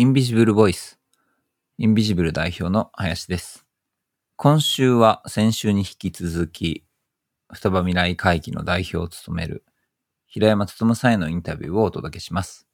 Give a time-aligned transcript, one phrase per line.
[0.00, 0.98] invisible voice。
[1.76, 3.66] invisible 代表の林です。
[4.36, 6.86] 今週は先週に引き続き、
[7.52, 9.62] 双葉郡未来会議の代表を務める
[10.26, 12.66] 平山勉さんへのインタビューをお届けします。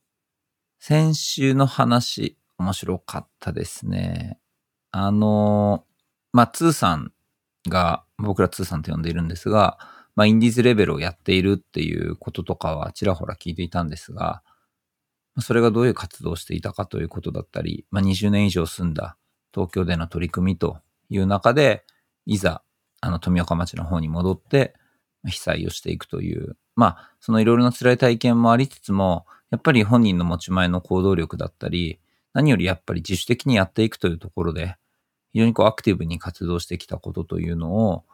[0.79, 4.39] 先週の話、面白かったですね。
[4.93, 5.85] あの、
[6.33, 7.11] まあ、つーさん
[7.69, 9.79] が、僕らつーさんと呼んでいるんですが、
[10.15, 14.45] まあ、インディーズレーベルをやっているっていうこととかはちらほら聞いていたんですが、
[15.41, 19.17] それがどういう活動をしていたかということだったり、まあ、20年以上住んだ
[19.53, 21.85] 東京での取り組みという中で、
[22.25, 22.63] いざ、
[23.01, 24.75] あの、富岡町の方に戻って、
[25.27, 32.01] 被災をしていくという、まあ、そのいろいろな辛い体験もありつつも、やっぱり本人の持ち前の行動力だったり、
[32.33, 34.77] 何よりやっぱり自主的にやっていくというところで、
[35.33, 38.05] 非常にこうアクティブに活動してきたことというのを、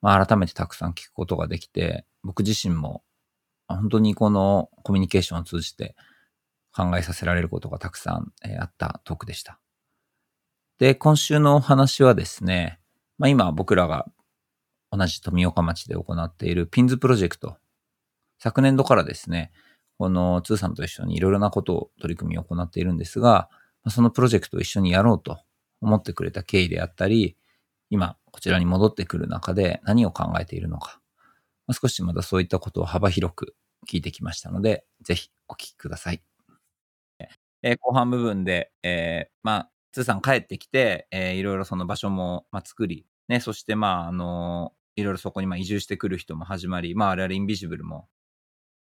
[0.00, 3.02] まあ、改めてたくさん聞くことができて、僕自身も
[3.68, 5.94] 本当にこのコミュニケーションを通じて
[6.74, 9.60] 考えさせられることがたくさん、えあったトークでした。
[10.78, 12.80] で、今週のお話はですね、
[13.18, 14.06] まあ、今僕らが
[14.90, 17.56] 同じ富岡町で行っているピンズプロジェクト、
[18.38, 19.52] 昨年度からですね、
[19.98, 23.48] このつーさんと一緒にいろいろなことを取り組みを行っているんですが、
[23.88, 25.38] そのプロジェクトを一緒にやろうと
[25.80, 27.36] 思ってくれた経緯であったり、
[27.90, 31.00] 今こちらに戻ってくる中で何を考えているのか、
[31.70, 33.54] 少しまたそういったことを幅広く
[33.88, 36.33] 聞いてきましたので、ぜひお聞きください。
[37.64, 48.08] えー後半部分で、えーまあ、つーさん帰ってきて、えーいろいろその場所も、まあ、作り、ね、そして、まあ、あのいろいろそこにまあ移住してくる人も始まり、まあ、我々インビジブルも、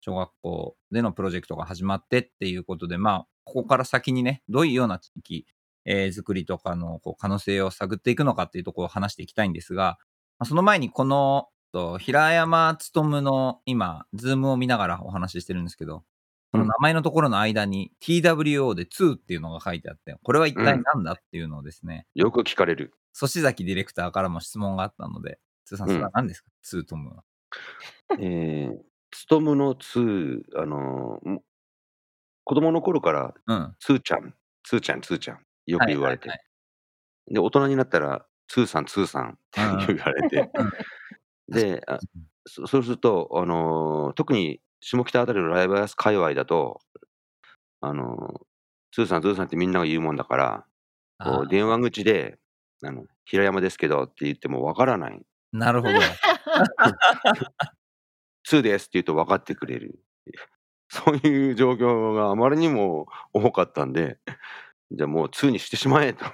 [0.00, 5.46] 小学校でのプロジェクトが始まってっていうことで、まあ、ここから先にね、どういうような地域、
[5.86, 9.98] えー作りとかのこう可能性を探っていくのかっていうところを話していきたいんですが、
[10.38, 16.04] まあその前にこの、と平山勉の今、ズームを見ながらお話ししてるんですけど、
[16.56, 22.94] この名前のところの間に TWO で2っていうのが書いてあって、これは一体何だっていうのをですね、よく聞かれる。
[23.14, 27.24] 粗志崎ディレクターからも質問があったので、つーさん、それは何ですか、ツーとムは。
[28.18, 28.78] えー、
[29.10, 31.42] つとむのつー、あのーも
[32.44, 33.74] 子供の頃から、うん。
[33.80, 36.28] つーちゃん、つーちゃん、つーちゃん、よく言われて。
[36.28, 36.40] はい
[37.28, 40.50] で、大人になったら、つーさん、つーさんってうんうん言われて。
[41.48, 41.98] で、あ
[42.46, 46.80] そそうすると、あのー特に下北あたりのライブハウス界隈だと、
[47.80, 48.46] あのー
[48.92, 50.64] つーさん、つーさんってみんなが言うもんだから、
[51.18, 52.38] こあう電話口で、
[52.82, 55.20] あの、平山ですけどって言ってもわからない。
[55.52, 55.98] なるほど。
[58.44, 59.98] つーですって言うと分かってくれる。
[60.88, 64.18] そういう状況があまりにも多かったんで、
[64.92, 66.24] じゃあもう2にしてしまえと。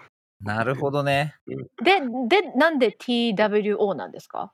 [0.40, 1.36] なるほどね。
[1.82, 4.52] で、で、なんで TWO なんですか？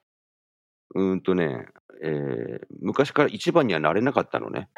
[0.94, 1.66] うーんとね、
[2.02, 4.70] えー昔から一番にはなれなかったのね。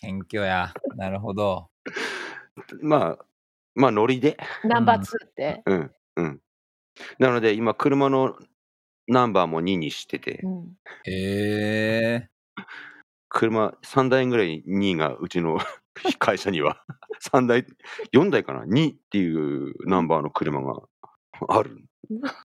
[0.00, 0.72] 謙虚や。
[0.96, 1.68] なるほど。
[2.82, 3.24] まあ、
[3.74, 4.38] まあノリで。
[4.64, 5.62] ナンバー2って。
[5.66, 6.40] うん、うん。
[7.18, 8.36] なので今車の
[9.06, 12.28] ナンバーも2にしててう、んへえ。
[13.28, 15.58] 車3台ぐらい2がうちの
[16.18, 16.84] 会社には
[17.20, 17.66] 3台、
[18.12, 20.82] 4台かな ?2 っていうナンバーの車が
[21.48, 21.84] ある。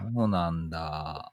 [0.00, 1.32] そうなんだ。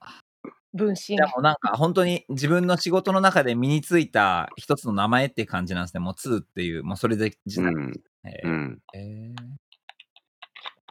[0.73, 5.99] 分身じゃあもうなんか本当に自分の仕事の中で身についた一つの名前って感じなんですね。
[5.99, 7.73] もう2っていう、もうそれで自体。
[7.73, 8.81] うん、へーうん。
[8.93, 9.61] へー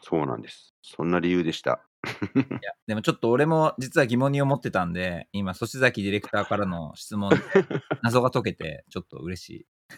[0.03, 0.73] そうなんです。
[0.81, 1.81] そんな理由でした。
[2.35, 7.37] いや、でもちょっと俺も実は疑問に思ってたんで、今、粗志崎ディレクターからの質問で
[8.01, 9.65] 謎が解けて、ちょっと嬉しい。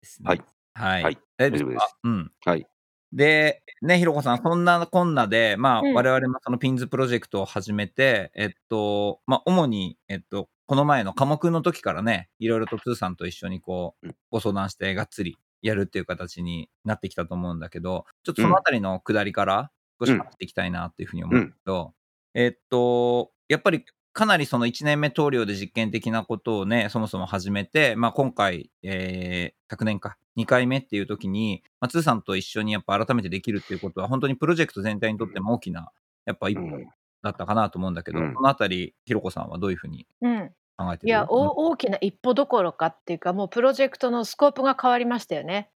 [0.00, 0.42] ですねはい。
[0.74, 1.02] はい。
[1.04, 1.58] はい大丈夫ですか？
[1.58, 2.32] 大丈夫ですうん。
[2.44, 2.66] はい。
[3.12, 5.94] で、ね、ひろこさん、そんなこんなで、まあ、うん。
[5.94, 21.92] 我々もそのピンズプロジェクトを始めて、えっと、まあ、主に、えっと、この前の科目の時からね、いろいろとつーさんと一緒にこううん、ご相談して、がっつりやるっていう形になってきたと思うんだけど、ちょっとそのあたりの下りから少し話していきたいなっていうふうに思うけど、
[22.34, 35.90] えっと、やっぱりかなりその1年目棟梁で実験的なことをね、そもそも始めて、まあ今回、えー、昨年か、2回目っていう時に、まあ、つーさんと一緒にやっぱ改めてできるっていうことは、本当にプロジェクト全体にとっても大きな、
[36.26, 36.88] やっぱ一歩うん。
[37.22, 38.34] だったかなと思うんだけど、うん。
[38.34, 41.08] そのあたり、ひろこさんはどういうふうにうん、考えてる？
[41.08, 45.70] いや、うんお大きな一歩どころかっていうかもうプロジェクトのスコープが変わりましたよね。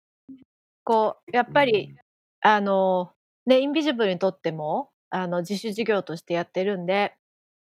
[0.85, 1.95] こうやっぱり、
[2.41, 3.13] あの
[3.47, 7.15] ねインビジブルにとってもあの自主事業としてやってるんで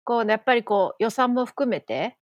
[0.06, 2.16] こう、ね、やっぱりこう予算も含めて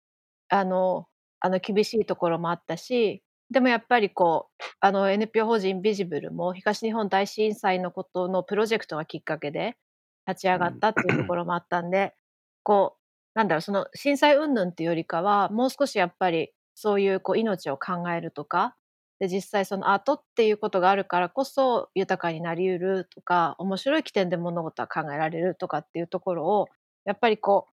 [0.49, 1.05] あの
[1.41, 3.21] あの厳しいところもあったし
[3.51, 9.75] でもやっぱりこうあの NPO 法人ビジブルも東日本大震災のことのプロジェクトがきっかけで
[10.27, 12.13] 立ち上がったっていうところもあったんで、
[12.63, 18.75] こうなんだろうその震災云々っていうよりかはもう少しやっぱりそういうこう命を考えるとか
[19.19, 26.67] で実際そのアートっていうことがあるからこそ豊かになりうるとか面白い起点で物事は考えられるとかっていうところを
[27.05, 27.72] やっぱりこう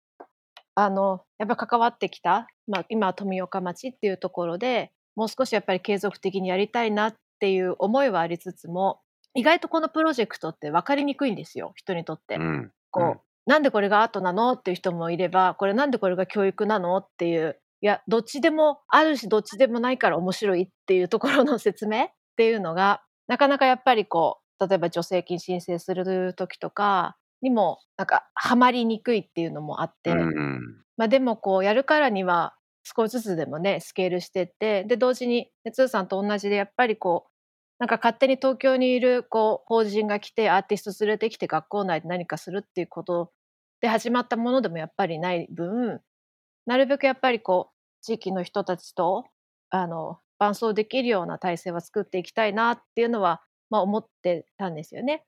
[0.80, 9.00] あのやっぱ関わってきた、まあ、今は富岡町っていうところでもう少しやっぱり継続的にやりたいなっていう思いはありつつも
[9.34, 12.36] 意外とこのプロジェクトって分かりにくいんですよ人にとって。
[12.36, 12.72] うん。
[12.92, 30.84] こう、なんでこれがアートなのっていう人もいればこれなんでこれが教育なのっていういやどっちでもあるしどっちでもないから面白いっていうところの説明 っていうのがなかなかやっぱりこう例えば助成金申請する時とかにもなんかハマりにくいっていうのもあって、うん。
[30.98, 37.32] まあ、でもこうやるからには少しずつでもねスケールしてってで同時にねつーさんと同じでやっぱりこう
[37.80, 43.32] なんか勝手に東京にいるこう法人が来てアーティスト連れてきて学校内で何かするっていうこと
[43.82, 46.02] で始まったものでもやっぱりない分
[46.66, 49.26] なるべくやっぱりこう地域の人たちと
[49.70, 55.26] あの伴走できるような体制は作っていきたいなっていうのは、まあ、思ってたんですよね。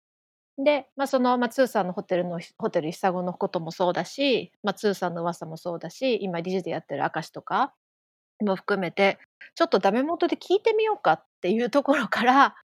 [0.64, 7.74] で、まあ、その、まあ、つーさんのホテルのホテル久子のこともそうだし、まあ、つーさんの噂もそうだし今理事でやってる明石とか
[8.42, 9.20] も含めて
[9.56, 12.56] ちょっとダメ元で聞いてみようかっていうところから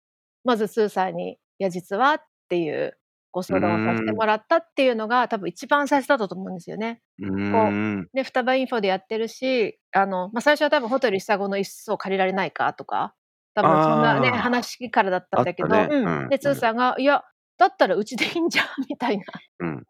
[0.43, 2.97] まずつーさんに「いや実は」っていう
[3.31, 7.01] ご相談をさせてもらったっていうのが多分一番最初だったと思うんですよね。
[7.19, 8.07] うん。
[8.13, 13.13] で双葉インフォでやってるしあの、まあ、最初は多分ホテル久子の一室を借りられないかとか
[13.53, 15.87] 多分そんなね話からだったんだけど、ね。
[15.91, 16.23] うん。
[16.23, 16.29] うん。
[16.29, 17.23] でつーさんが「いや
[17.57, 19.23] だったらうちでいいんじゃん」みたいな。
[19.59, 19.83] うん。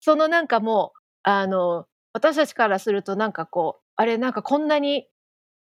[0.00, 5.08] そのなんかもうあの私たちからするとなんかこうあれなんかこんなに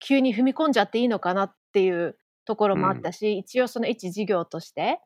[0.00, 5.00] 急に踏み込んじゃっていいのかなっていうところもあったし、一応その一事業として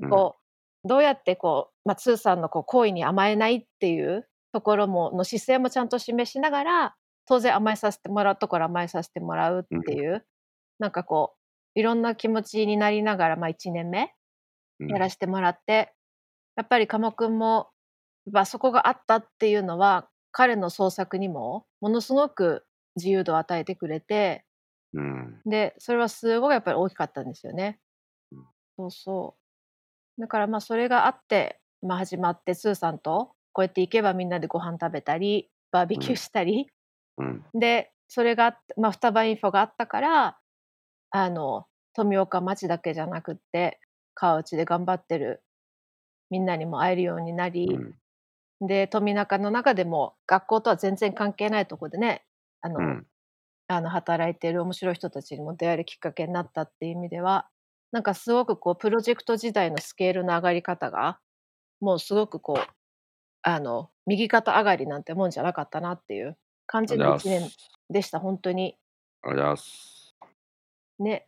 [0.00, 0.10] うん。
[0.10, 0.36] こ
[0.84, 6.94] うどうやってこう、まあ、つーさんのこう厚意に甘えないっていうところもの姿勢もちゃんと示しながら
[7.26, 10.26] 当然甘えさせてもらうところ甘えさせてもらうっていう、
[10.78, 11.34] なんかこ
[11.74, 14.08] ういろんな気持ちになりながら、まあ、1年目うん
[14.88, 15.94] やらせてもらって、
[16.56, 17.70] やっぱり鴨くんも
[18.32, 22.64] やそこがあったっていうのは彼の創作にもものすごく
[22.96, 24.44] 自由度を与えてくれて
[24.92, 25.40] うん。
[25.44, 27.80] でそれはすごいやっぱり大きかったんですよね
[28.32, 28.44] うん。
[28.76, 29.36] そうそ
[30.18, 36.68] うだからまあそれがあって、まあ、始まってスーさんとこうやって行けばみんなでご飯食べたりバーベキューしたり、
[37.18, 37.44] うん。
[37.54, 40.38] でそれがあって、まあ、双葉インフォがあったから
[41.10, 43.80] あの富岡町だけじゃなくって
[44.14, 45.42] 川内で頑張ってる
[46.30, 47.78] みんなにも会えるようになり、
[48.60, 52.24] で富中の中でも学校とは全然関係ないところでね
[52.60, 53.06] あの、うん。
[53.66, 57.48] あの働いてる面白い人たちにも出会えるきっかけになったっていう意味では
[57.92, 61.18] なんかすごくこうプロジェクト時代のスケールの上がり方が
[61.80, 62.70] もうすごくこう
[63.42, 66.36] あの右肩上がりなんてもんじゃなかったなっていう
[66.66, 67.50] 感じの1年
[67.90, 68.76] でした本当に。
[69.22, 70.14] ありがとうございます。
[70.98, 71.26] ね。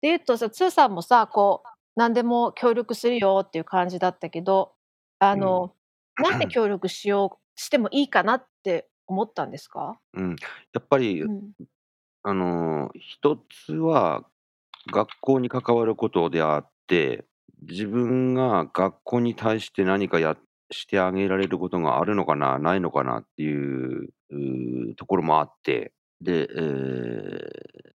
[0.00, 1.68] で言うとさ、つーさんもさ、こう、
[1.98, 4.74] 何でも協力するよっていう感じだったけど、
[5.18, 5.74] あの、
[6.18, 10.00] なんで 協力しよう、してもいいかなって思ったんですか？
[10.14, 10.36] うん。
[10.74, 11.52] やっぱり、うん。
[12.22, 13.36] あのー一
[13.66, 14.24] つは
[14.92, 17.26] 学校に関わることであって、
[17.68, 20.36] 自分が学校に対して何かや
[20.70, 24.10] してあげられることがあるのかな、ないのかなっていう
[24.96, 27.92] ところもあって、で、えー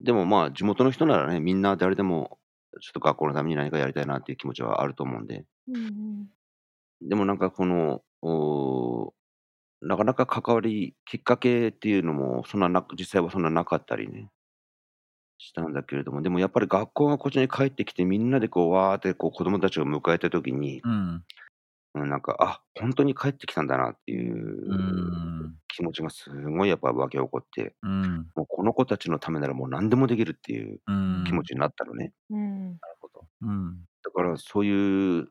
[0.00, 2.37] でもまあ地元の人ならね、みんな誰でも
[2.80, 6.28] ちょっと学校のために何かやりたいなっていう気持ちはあると思うんで、うんうん。
[7.00, 8.02] でもなんかこの、
[9.80, 14.30] なかなか関わり、きっかけっていうのも、そんなな実際はそんななかったりね、
[15.38, 21.24] したんだけれども、でもやっぱり学校がこっちに帰ってきて、みんなでこう、わーってこう子供たちを迎えたときに、うん。
[22.02, 25.58] うん、なんか、あ本当に帰ってきたんだなっていううん。
[25.68, 28.30] 気持ちがすごいやっぱ湧き起こって、うん。
[28.36, 31.24] もうこの子たちのためならもう何でもできるっていううん。
[31.24, 32.12] 気持ちになったのね。
[32.30, 33.28] うんなるほど。
[33.42, 33.84] うん。
[34.04, 35.28] だからそういう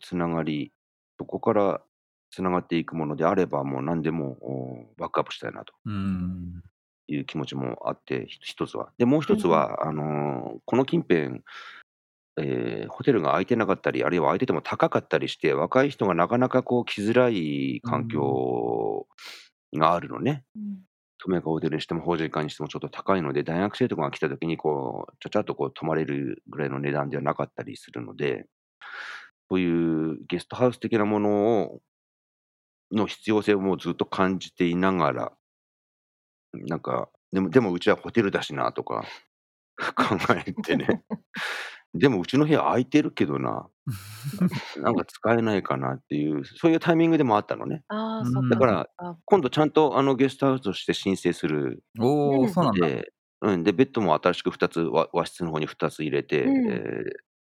[0.00, 0.72] つながり、
[1.18, 1.82] そこから
[2.30, 6.62] つながっていくものであれば、もう何でもおバックアップしたいなとうん。
[7.08, 8.92] いう気持ちもあって、ひ一つは。
[8.98, 11.42] で、もう一つは、あのーこの近辺、
[12.38, 19.06] えーホテルが空いてなかったり、あるいは空いてても高かったりして、若い人がなかなかこう来づらい環境
[19.74, 20.44] があるのね。
[20.56, 20.78] うん
[21.42, 28.46] ホテルにしても法人館にしてもちょっと高いので、大学生とかが来た時にこう、ちゃちゃっとこう泊まれるぐらいの値段ではなかったりするので、
[29.50, 31.80] そういうゲストハウス的なものを、
[32.92, 35.32] の必要性をもうずっと感じていながら、
[36.52, 39.04] なんか、でも、でもうちはホテルだしなとか
[39.96, 41.04] 考えてね。
[41.94, 43.68] でもうちの部屋空いてるけどな、
[44.82, 47.84] なんか使えないかなっていう、そういうタイミングでもあったのね。
[47.88, 48.22] あ。
[48.50, 48.88] だから
[49.24, 52.88] 今度ちゃんとあのゲストハウスとして申請するおお、うんそうなんだ。
[52.88, 57.02] で、うん、で、ベッドも新しく2つ、和和室の方に2つ入れて、うんえ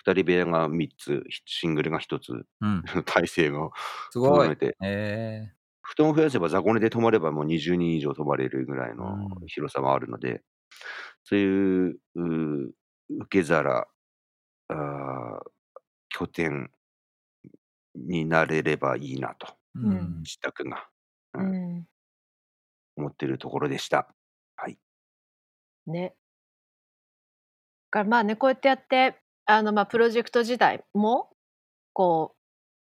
[0.05, 2.83] 2人部屋が3つ、ひシングルが1つ、うん。
[3.07, 3.71] 体制が
[4.11, 4.57] すごい整え。
[4.57, 10.43] て、え布団を増やせば雑魚寝で泊まればもう20人以上泊まれるぐらいのうん広さもあるので、
[11.25, 12.73] そういう、う
[13.11, 13.88] 受け皿、
[14.68, 15.50] あー
[16.11, 16.70] 拠点
[17.94, 20.23] になれればいいなと、ー、うんうん。
[20.25, 20.88] 自宅が、
[21.35, 21.87] ううんん。
[22.96, 24.08] 思ってるところでした。
[24.56, 24.78] はい。
[25.87, 26.16] ね。
[27.90, 31.30] だからまあね、こうやってやって、あのまあプロジェクト時代も、
[31.92, 32.35] こ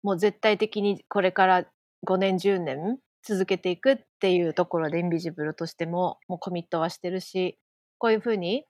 [0.03, 1.65] う、もう絶対的にこれから
[2.05, 7.59] 5年、10年続けていくっていうところでインビジブルとしてももうコミットはしてるし、
[7.99, 8.65] こういうふうに、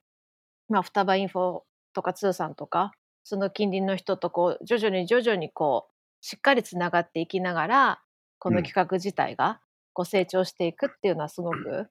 [0.68, 1.62] まあ双葉インフォ
[1.94, 2.92] とか通さんとか、
[3.24, 8.00] その近隣の人とこう徐々に徐々にこうしっかりつながっていきながら、
[8.38, 9.60] この企画自体が
[9.92, 11.88] こう成長していくっていうのはすごく、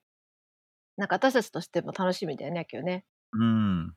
[0.98, 3.06] なんか私たちとしても楽しみだよね、今日ね。
[3.34, 3.96] うん。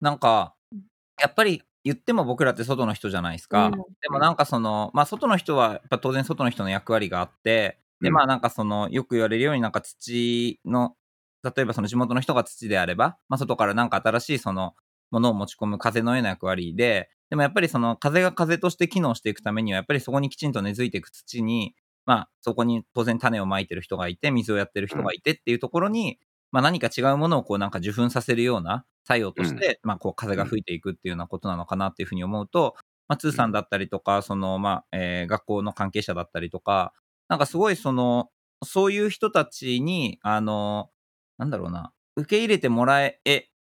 [0.00, 0.80] なんかうん、
[1.20, 3.66] やっぱり言っても僕らって外の人じゃないですか。
[3.66, 10.94] うんでもなんかその、まあ外の人はやっぱ当然外の人の役割があって、でうんまあなんかそのよく言われるようになんか土の、
[11.42, 14.74] 例えばその地元の人が土であれば、まあ外からなんか新しいその
[15.10, 21.74] ものを持ち込む風のような役割で、でもやっぱりその風が風として機能していくためには、やっぱりそこにきちんと根付いていく土に、
[22.06, 26.18] まあそこに当然種をまいてる人がいて、水をやってる人がいてっていうところに、
[26.52, 32.76] まあ何か違うものをこうなんか受粉させるような作用として、まあこう風が吹いていくっていうようなことなのかなっていうふうに思うと、
[33.08, 36.92] まあ、通さんだったりとか、その、まあ、えー学校の関係者だったりとか、
[37.28, 38.30] なんかすごいその、
[38.64, 40.90] そういう人たちに、あの、
[41.38, 43.20] なんだろうな、受け入れてもらえ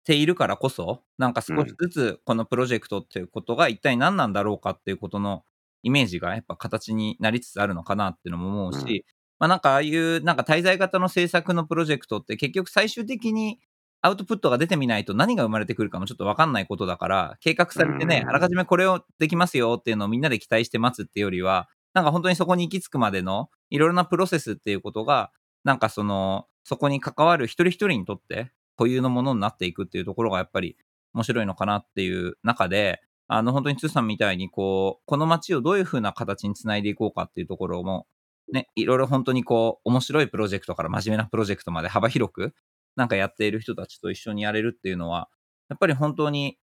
[0.04, 5.44] ているからこそ、なんか少しずつこのプロジェクトっていうことが一体何なんだろうかっていうことの
[5.82, 9.02] イメージがやっぱ形になりつつあるのかなっていうのも思うし、うん。
[9.38, 13.58] まあなんかああいうなんか滞在型の制作のプロジェクトって結局最終的に
[14.02, 25.30] アウトプットが出てみないと何が生まれてくるかもちょっと分かんないことだから、計画されてね、うんあらかじめこれをできますよっていうのをみんなで期待して待つっていうよりは、なんか本当にそこに行き着くまでのいろいろなプロセスっていうことが、
[25.64, 30.76] なんかその、そこに関わる一人一人にとって固有のものになっていくっていうところがやっぱり
[31.14, 38.07] 面白いのかなっていう中で、あの本当に通さんみたいにこう、この街をどういう風な形につないでいこうかっていうところも、
[38.52, 42.54] ね、いろいろ本当にこう、面白いプロジェクトから真面目なプロジェクトまで幅広く、
[42.97, 45.28] なんかやっている人たちと一緒にやれるっていうのは、
[45.69, 46.59] やっぱり本当に、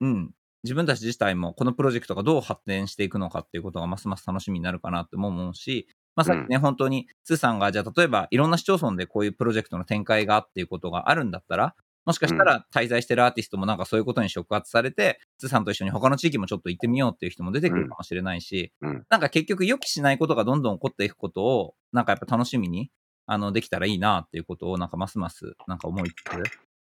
[0.00, 0.30] うん、
[0.62, 11.74] 自分たち自体もこのプロジェクトがどう発展していくのかっていうことがますます楽しみになるかなって思うし、まあさっきね、本当に、スーさんが、じゃあ例えばいろんな市町村でこういうプロジェクトの展開がっていうことがあるんだったら、
[12.06, 19.04] もしかしたら滞在してるアーティストもなんかそういうことに触発されて、スーさんと一緒に他の地域もちょっと行ってみようっていう人も出てくるかもしれないし、うん。
[19.08, 22.90] なんか結局予期しないことがどんどん起こっていくことを、なんかやっぱ楽しみに、
[23.26, 26.28] あの、できたらいいなっていうことを、なんかますます、なんか思いつつ、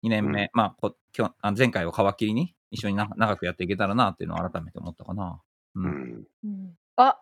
[0.05, 0.51] 2年目、うん。
[0.55, 5.41] まあこ今日あ前回を皮切りに一緒にな長くやっていけたらなっていうのを改めて思ったかな。
[5.75, 5.81] う。
[5.81, 6.25] うんん。
[6.45, 6.75] うん。
[6.97, 7.21] あ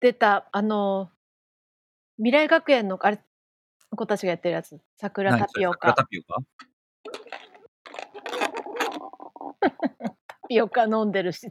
[0.00, 0.48] 出た。
[0.52, 1.10] あの
[2.20, 3.18] 未来学園のあれ
[3.96, 4.78] 子たちがやってるやつ。
[4.98, 5.94] 桜タピオカ。
[5.94, 6.42] タピオカ？
[9.60, 11.50] タピオカ飲んでるし。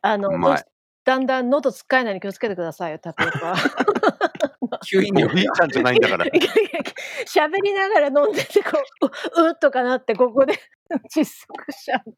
[0.00, 0.30] あの
[1.04, 3.54] だんだん喉つっかえないように気をつけてくださいよタピオカ
[4.84, 6.24] 吸引力おじいちゃんじゃないんだから。
[7.26, 8.70] 喋りながら飲んでてこ
[9.02, 10.54] うううっとかなってここで。
[11.14, 11.26] 窒息
[11.72, 12.14] しちゃう。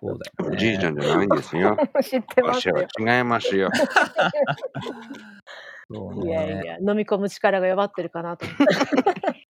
[0.00, 0.56] そうだよね。
[0.56, 1.76] おじいちゃんじゃないんですよ。
[2.02, 3.70] 知ってまわしはすよ違いますよ。
[5.90, 6.30] そうね。
[6.30, 9.48] いやいや飲み込む力が弱ってるかなと思って。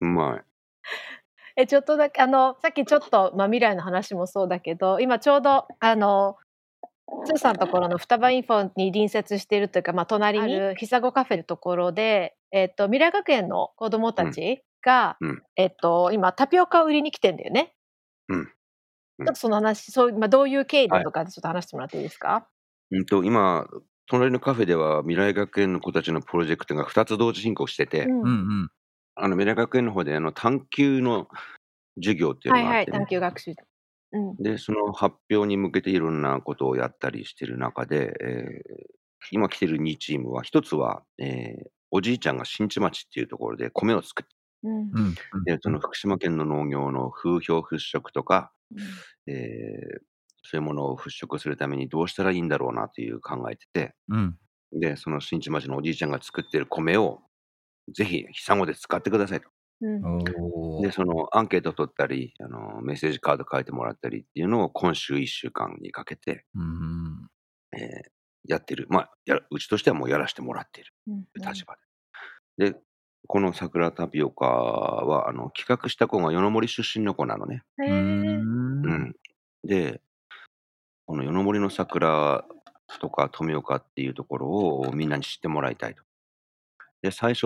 [0.00, 0.42] うまい。
[1.56, 6.38] えちょっとだけあのさっきちょっと、まあ、未来の話もそうだけど今ちょうどあの
[7.26, 9.60] つーさんのところの双葉インフォに隣接してい。
[9.60, 15.30] るというか、まあ、隣にあるひさごカフェのところで、えっと未来学園の子どもたちが、うん。
[15.30, 15.42] うん。
[15.56, 17.74] えっと今タピオカを売りに来てんだよね。
[18.28, 18.38] うん。
[18.38, 18.46] うん。
[18.46, 22.48] ちょっとその話そう、まあ、どういう経緯だとかちょっと話してもらっていいですか、
[22.90, 23.66] うんと今、
[24.12, 28.70] 隣のカフェでは未来学園の子たちのプロジェクトが2つ同時進行してて、うん。
[29.14, 31.28] あの未来学園の方であの探究の
[31.96, 32.98] 授業っていうはいはいのがあって、ね。
[32.98, 33.54] 探究学習。
[34.12, 34.36] うん。
[34.36, 38.86] で、その発表に向けていろんなことをやったりしてる中で、えー
[39.30, 44.90] 今来てる2チームは、一つは、えーおじいちゃんが新地町っていうところで米を作って、うん。
[44.92, 45.44] うん。
[45.44, 49.32] でその福島県の農業の風評払拭とか、うん。
[49.32, 50.11] えー
[50.42, 54.38] そういうものを払拭するためにどうしたらいいんだろうなという考えてて、うん。
[54.72, 57.20] で、その新地町のおじいちゃんが作ってる米を、
[57.94, 59.48] ぜひ、久子で使ってくださいと。
[59.82, 60.24] うん
[60.82, 67.28] で、そのアンケート取ったり、あのメッセージカード書いてもらったりっていうのを今週1週間にかけて、うん
[67.76, 68.12] えー
[68.48, 68.88] やってる。
[68.90, 71.76] まあや、うちとしてはもうやらせてもらっているうん立場
[72.58, 72.72] で。
[72.72, 72.80] で、
[73.28, 77.62] この桜タピオカは、あの、企画した子が夜の森出身の子なのね。
[77.78, 77.88] へえ。
[77.88, 79.14] うんん。
[79.64, 80.02] で、
[81.12, 82.42] この夜の森の桜
[82.98, 86.02] とか富岡っていうところをみんなに知ってもらいたいと。
[87.02, 87.44] で、最初、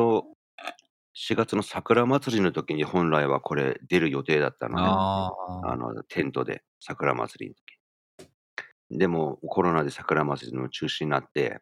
[1.17, 4.85] 4月の桜祭りの時に本来はこれ出る予定だったのね。
[4.87, 5.33] あ
[5.65, 5.73] あ。
[5.73, 8.99] あの、テントで、桜祭りの時。
[9.01, 11.61] でも、コロナで桜祭りの中止になって、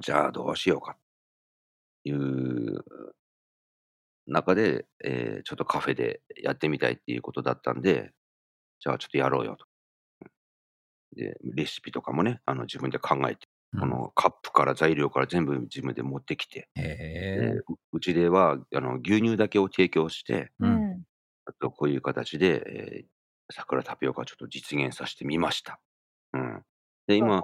[0.00, 0.96] じゃあどうしようか
[2.02, 2.84] という
[4.26, 8.10] 中で、えーちょっとカフェでやってみたいっていうことだったんで、
[8.80, 9.69] じゃあちょっとやろうよと。
[11.16, 16.68] で、レシピとかもね、あの自分で考えて、うんこのカップから材料から全部自分で持ってきて。
[16.76, 20.84] ううちではあの牛乳だけを提供して、ううん。
[20.96, 21.04] ん。
[21.46, 23.06] あとこういう形で、えー
[23.52, 25.80] 桜タピオカをちょっと実現させてみました。
[26.34, 26.62] うん。
[27.08, 27.42] で、今。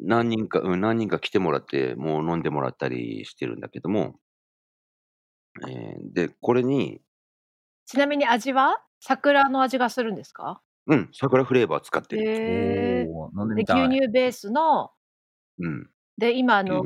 [0.00, 4.20] 何人か、うん、何人か来てもらって、もう飲んでもらったりしてるんだけども、
[5.68, 7.02] えーで、これに、
[7.86, 8.82] ちなみに味は？
[9.00, 10.62] 桜の味がするんですか？
[10.86, 12.22] うん、桜フレーバー使ってる。
[12.28, 13.06] へえ。
[13.08, 13.62] おー飲んで。
[13.62, 14.90] 牛乳ベースの
[15.58, 15.88] うん。
[16.18, 16.82] で今あの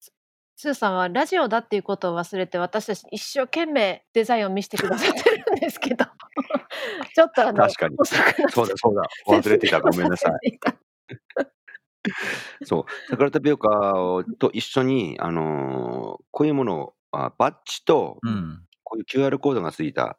[0.00, 0.12] ス
[0.56, 6.04] スーさんはラジオだっていうことを忘れて私たちに一生懸命デザインを見せてくださってるんですけど
[7.14, 7.96] ちょっとあの確かに。
[7.98, 9.02] 遅くなっちゃそうだそうだ。
[9.28, 9.80] 忘れてた。
[9.80, 10.48] ごめんなさい。
[10.48, 10.58] い。
[12.64, 12.84] そう。
[13.08, 18.62] 桜タピオカをと一緒に、あのーこういうものを、あバッジと、うん。
[18.84, 20.18] こういう QR コードがついた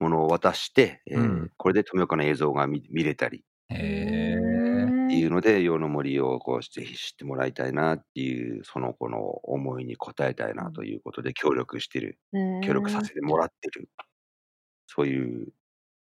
[0.00, 1.52] ものを渡して、えーうん。
[1.56, 3.44] これで富岡の映像が見見れたり。
[5.04, 12.18] っていうので、洋の森をこうぜひ知ってもらいたいなっていう、その子の思いに応えたいなということで協力してる、
[12.60, 13.88] 協力させてもらってる、
[14.86, 15.48] そういう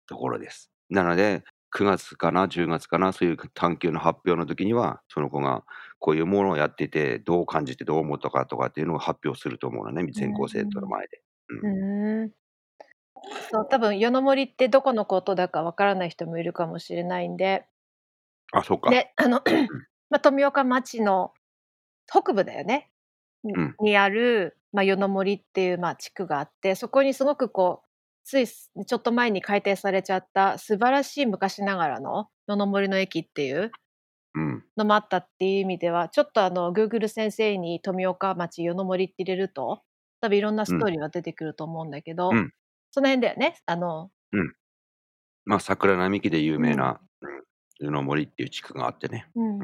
[0.09, 0.71] ところです。
[0.90, 5.64] なので、9月かな、10月かな、そういう探究の発表の時には、その子が
[6.00, 11.23] こういうものをやってて、どう感じてどう思ったかとかっていうのを発表すると思うのね、全校生徒の前で。
[13.50, 17.67] そう多分夜の森ってどこのことだかわからない人もいるかもしれないんで。
[18.52, 18.91] あ、そうか。
[18.91, 19.43] であの、
[20.10, 21.32] まあ、富岡町の
[22.06, 22.91] 北部だよね、
[23.45, 23.76] にうん。
[23.80, 27.89] にある、まあ、夜の森っていう、まあ、地区があってそこにすごくこう
[28.25, 33.71] ついちょっと前に改定されちゃった素晴らしい昔ながらの夜の森の駅っていう
[34.34, 34.65] うん。
[34.76, 39.82] のもあったっていう意味ではちょっとあの Google 先生に富岡町夜の森って入れると
[40.21, 42.52] 多分いろんなストーリーが出てくると思うんだけど、うん
[42.97, 43.59] その辺だよね。
[43.67, 44.11] あの
[45.45, 47.43] まあ、桜並木で有名な、うん、
[47.78, 49.28] 湯の森っていう地区があってね。
[49.37, 49.59] うん。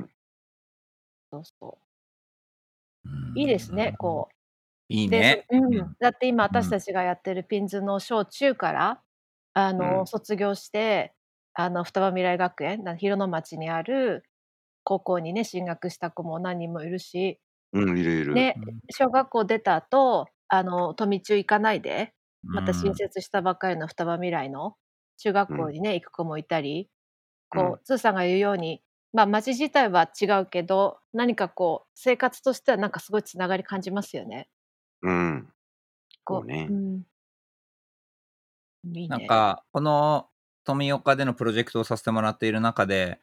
[1.30, 1.78] そうそ
[3.06, 3.38] う。
[3.40, 4.34] いいですねこう。
[4.90, 5.46] いいでね。
[5.50, 5.74] そうん。
[5.74, 5.96] うん。
[5.98, 6.50] だって今うん。
[6.50, 9.00] 私たちがやってるピンズの小中から
[9.54, 10.06] あの、うん。
[10.06, 11.14] 卒業して
[11.54, 14.24] あの双葉未来学園な広野町にある
[14.84, 17.40] 高校にね進学した子も何人もいるし、
[17.72, 18.34] うん、いるいる。
[18.34, 18.56] ね、
[18.90, 22.12] 小学校出た後あの富中行かないで
[22.50, 22.74] またうん。
[22.74, 24.76] 新設したばっかりの双葉未来の
[25.18, 26.90] 中学校にね、行く子もいたり
[27.50, 34.48] こう、うんつーさんが言うようにまあ町自体は違うけど何かこう生活としてはなんかすごいつながり感じますよね。
[35.02, 35.48] うん。
[36.24, 36.66] こそうね。
[36.70, 37.02] うん。
[38.84, 40.28] いいねなんか、この
[40.64, 43.20] 富岡でのプロジェクトをさせてもらっている中で、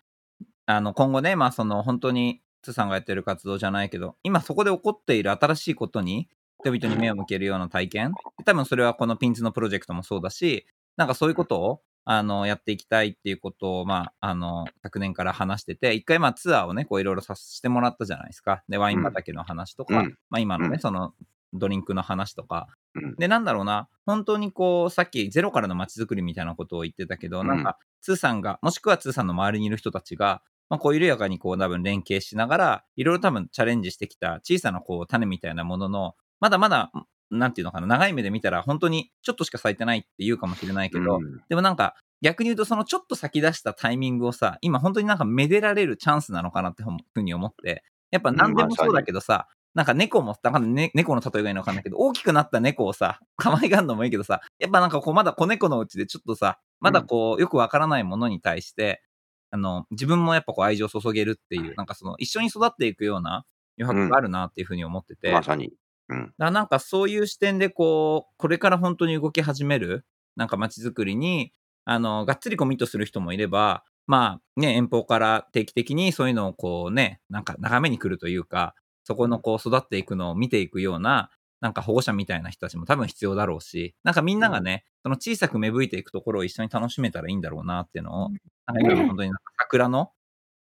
[0.66, 6.30] あの、今後ね、まあその本当に、つさんがやってる活動じゃないけど、今そこで起こっている新しいことに、
[6.64, 8.14] 人々に目を向けるような体験、
[8.46, 10.66] 多分それはこのピンズのプロジェクトもそうだし、
[10.98, 18.64] なんかそういうことを、あの、やっていきたいっていうことを、まあ、あの、昨年から話してて、一回まあツアーをね、こういろいろさせてもらったじゃないですか。
[18.68, 20.18] で、ワイン畑の話とか、うん。
[20.30, 20.80] まあ今のね、うん。
[20.80, 21.14] その、
[21.54, 23.16] ドリンクの話とか、うん。
[23.16, 27.48] で、なんだろうな、本当にこう、さっきゼロからの街づくりみたいなことを言ってたけど、うん。
[27.48, 36.92] なんか、ツーさんが、もしくはツーさんの周りにいる人たちが、まあ、こう緩やかにこう多分連携しながら、いろいろ多分チャレンジしてきた小さなこう種みたいなものの、まだまだ、
[37.32, 41.42] なんていうのかな、長い目で見たら本当にちょっとしか咲いてないって言うかもしれないけど、うん。
[41.48, 59.04] でもなんか、逆に言うとそのちょっと先出したタイミングをさ、今本当になんかめでられるチャンスなのかなってふうに思って、やっぱ何でもそうだけどさ、なんか猫も、だからね、猫の例えがいいのかわかんないけど、大きくなった猫をさ、可愛がるのもいいけどさ、やっぱなんかこう、まだ子猫のうちでちょっとさ、まだこう、よくわからないものに対して、
[59.52, 63.46] あの、自分もやっぱこう愛情を注げるっていう、なんかその、一緒に育っていくような
[63.80, 65.72] 余白があるなっていうふうに思ってて、まさに。
[66.10, 66.34] うん。
[66.38, 71.54] だなんかそういう視点でこう、これから本当に動き始める、なんか街づくりに、
[71.86, 81.30] あの、がっつりコミットする人もいれば、まあね、遠方から定期的にそういうのをこうね、なんか眺めに来るというか、そこのこう育っていくのを見ていくような、
[81.62, 88.30] なんか保護者みたいな人たちも多分必要だろうし、なんかみんながね、その小さく芽吹いていくところを一緒に楽しめたらいいんだろうなっていうのを、
[88.66, 90.12] なんか今の本当になんか桜の、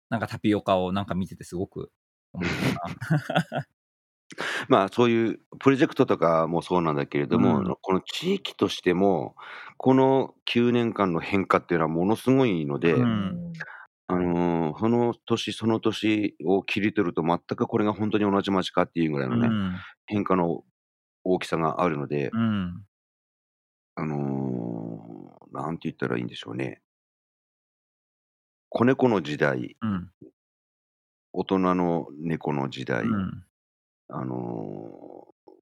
[0.09, 1.91] なんかタピオカをなんか見ててすごく
[2.33, 2.49] 思っ
[3.49, 3.65] たな。
[4.67, 7.75] まあ、そういうプロジェクトとかもそうなんだけれども、うん。
[7.81, 9.35] この地域としても、
[9.77, 13.53] この9年間の変化っていうのはものすごいので、うん。
[14.07, 19.75] あのーその年その年を切り取ると全くこれが本当に同じ町かっていうぐらいのね、うん。
[20.05, 20.63] 変化の
[21.23, 22.83] 大きさがあるので、うん。
[23.95, 26.81] あのーなんて言ったらいいんでしょうね。
[28.69, 30.09] 子猫の時代、うん。
[31.31, 33.43] 大人の猫の時代、うん
[34.07, 35.53] あのー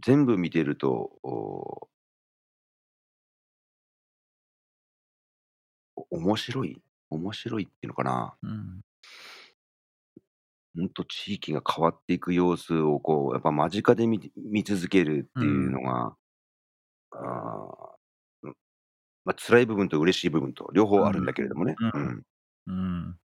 [0.00, 1.88] 全部見てると、お
[5.96, 8.36] お面白い面白いっていうのかな。
[8.42, 8.80] うん
[10.74, 16.16] ほんと地域が変わっていく様子をこう、やっぱ間近で見見続けるっていうのが、
[17.12, 17.96] ああ、
[18.42, 18.56] うん、
[19.24, 21.80] ま、辛い部分と嬉しい部分と両方あるんだけれどもね。
[21.80, 22.22] ううんん。
[22.66, 23.20] うん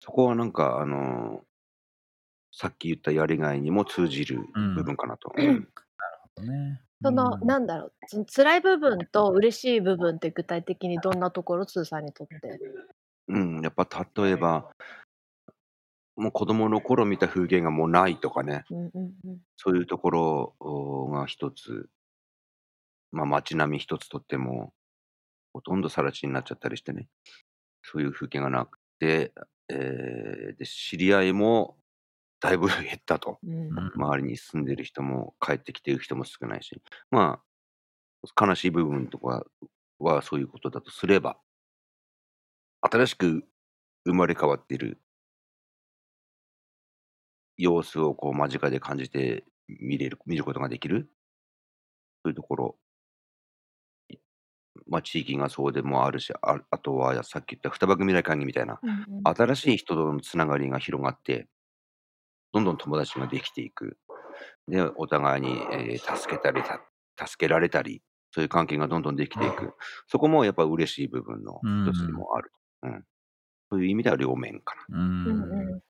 [0.00, 1.44] そこはなんかあの、
[2.52, 5.32] さっき言ったやりがいにも通じるうん部分かなと。
[5.36, 6.46] うんうん。
[6.46, 12.36] ねその、うんなんだろう、その辛い部分と嬉しい部分って具体的にどんなところ、つーさんにとって？
[13.28, 14.70] うん、やっぱ例えば
[16.16, 19.38] もう子供の頃見た風景がもうないとかね、うんうんうん。
[19.56, 21.88] そういうところおが一つ
[23.12, 24.72] ま、街並み一つとっても、
[25.52, 27.08] ほとんど更地になっちゃったりしてね、
[27.82, 29.32] そういう風景がなくて、
[29.68, 31.78] ええ、で、知り合いも
[32.40, 33.38] だいぶ 減ったと。
[33.42, 33.68] うん。
[33.68, 37.40] うん周りに住んでる人も帰ってきてる人も少ないし、ま
[38.38, 39.46] あ、悲しい部分とか
[39.98, 41.38] はそういうことだとすれば
[42.80, 43.44] 新しく
[44.06, 45.00] 生まれ変わっている
[47.58, 51.10] 様子をこう間近で感じて見れる見ることができる、
[52.22, 52.78] そういうところ。
[54.08, 54.16] い
[54.88, 59.22] ま、地域がそうでもあるし、ああとはさっき言った双葉組未来会議みたいな、うんうん。
[59.24, 61.48] 新しい人とのつながりが広がって、
[62.52, 63.98] どんどん友達ができていく。
[64.68, 66.80] で、お互いに、ええ、助けたり、た
[67.26, 69.74] 助けられたり、そういう関係がどんどんできていく。
[70.08, 72.52] そこもやっぱ嬉しい部分の一つでもある。
[72.82, 73.04] うん。
[73.70, 74.98] そういう意味では両面かな。
[74.98, 75.72] ううんん。
[75.74, 75.80] うん。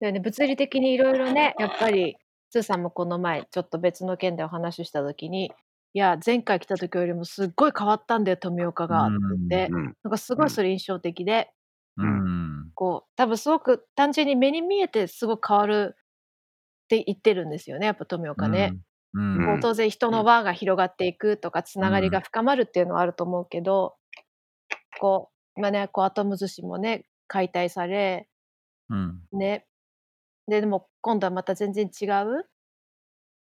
[0.00, 2.16] だよね、物理的に色々ね、やっぱり、
[2.50, 5.52] つーさんもこの前ちょっと別の件でお話しした時に、
[5.94, 9.16] いや、前回来た時よりもすっごい変わったんだよ、富岡がって
[9.50, 9.94] 言って、うん。
[10.02, 11.50] なんかすごいそれ印象的で、
[11.96, 12.63] うん。
[12.74, 15.96] こう、多分すごく単純に目に見えてすごく変わる
[16.84, 18.74] って言ってるんですよね、やっぱ富岡ね。
[19.14, 19.54] うん。
[19.54, 23.96] うん当然人の輪が広がっていくとか、つながりが深まるっていうのはあると思うけど、
[25.00, 28.28] こう、今ね、こうアトムズ市もね、解体され、
[28.90, 29.22] うん。
[29.32, 29.66] ね。
[30.48, 32.46] で、でも今度はまた全然違う、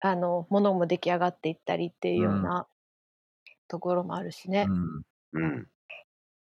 [0.01, 2.43] あの、ものも出来上がっていったりっていうよううん。
[2.43, 2.69] な
[3.69, 4.67] ところもあるしね。
[4.69, 5.03] うん。
[5.33, 5.67] うん。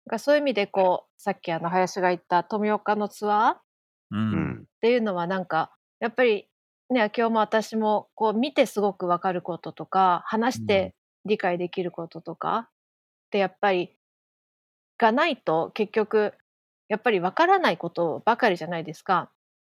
[0.09, 3.61] だからそういう意味でこう、さっきあの林が言った富岡のツアーっ。
[4.81, 6.49] ていうのはなんか、やっぱり、
[6.89, 10.67] ね、今日も私もこう見てすごく分かることとか、話しうん。
[10.67, 10.95] て
[11.25, 12.69] 理解できることとかっ
[13.29, 13.95] てやっぱり
[14.97, 16.33] がないと、結局
[16.87, 19.31] やっぱり分からないことばかりじゃないですか。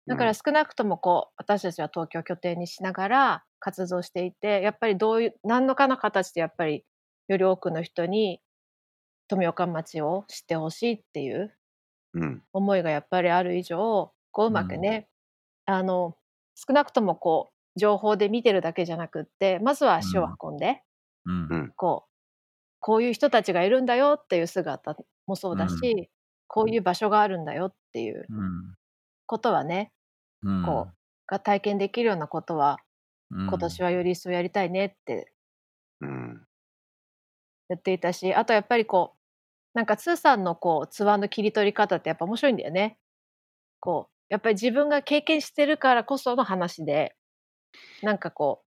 [0.07, 0.33] だからうん。
[0.33, 6.85] 少なくともこう、私たちは東京を拠点にしながら活動していて、やっぱりどういう何らかの形でやっぱり、
[7.27, 8.41] より多くの人に
[9.31, 11.55] 富岡町を知って欲しいっていう
[12.13, 12.43] うん。
[12.53, 14.57] 思いがやっぱりある以上、こうううん。
[14.57, 15.09] まくね、
[15.65, 16.17] あの、
[16.55, 20.37] 少なくともこう、情報で見てるだけじゃなくって、まずはう足をん。
[20.43, 20.83] 運んで、
[21.25, 21.47] うん。
[21.49, 21.75] うん。
[21.77, 22.11] こう、
[22.79, 25.91] こういう人たちがいるんだよっていう姿もそうだうん。
[25.91, 26.11] し、
[26.47, 28.75] こういう場所があるんだよっていううん。
[29.27, 29.93] ことはね、
[30.43, 30.49] う。
[30.61, 30.93] こうん
[31.27, 32.79] が体験できるようなことは、
[33.31, 33.47] うん。
[33.47, 35.33] 今年はより一層やりたいねって
[36.01, 36.47] うん。
[37.69, 39.20] 言っていたし、あとやっぱりこう、
[39.73, 42.97] なんかつーさんのこうツアーの切り取り方ってやっぱ面白いんだよね。
[43.79, 47.15] こう、やっぱり自分が経験してるからこその話で、
[48.01, 48.63] なんかこ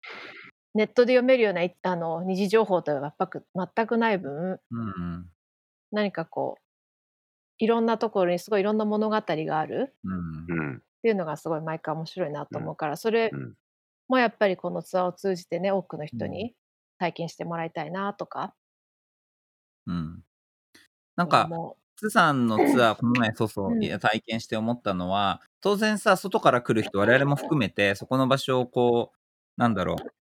[0.74, 5.30] う、ネットで読めるようないあの、二次情報とはやっぱく全くない分うん。
[5.92, 6.62] 何かこう、
[7.58, 10.46] いろんなところにすごいいろんな物語があるうん。
[10.48, 10.82] うん。
[10.98, 12.58] っていうのがすごい毎回面白いなとうん。
[12.58, 13.56] 思うから、それうん。
[14.08, 16.24] もやっぱりこのツアーを通じてね、多くのうん。
[16.24, 16.56] 人に
[16.98, 18.54] 体験してもらいたいなとか
[19.86, 20.24] うん。
[21.16, 29.18] なんはか、思つさんのツアー、この前、そうそう体験して思ったのは、当然さ、外から来る人、我々も含めて、そこの場所をこう、
[29.60, 30.14] なんだろう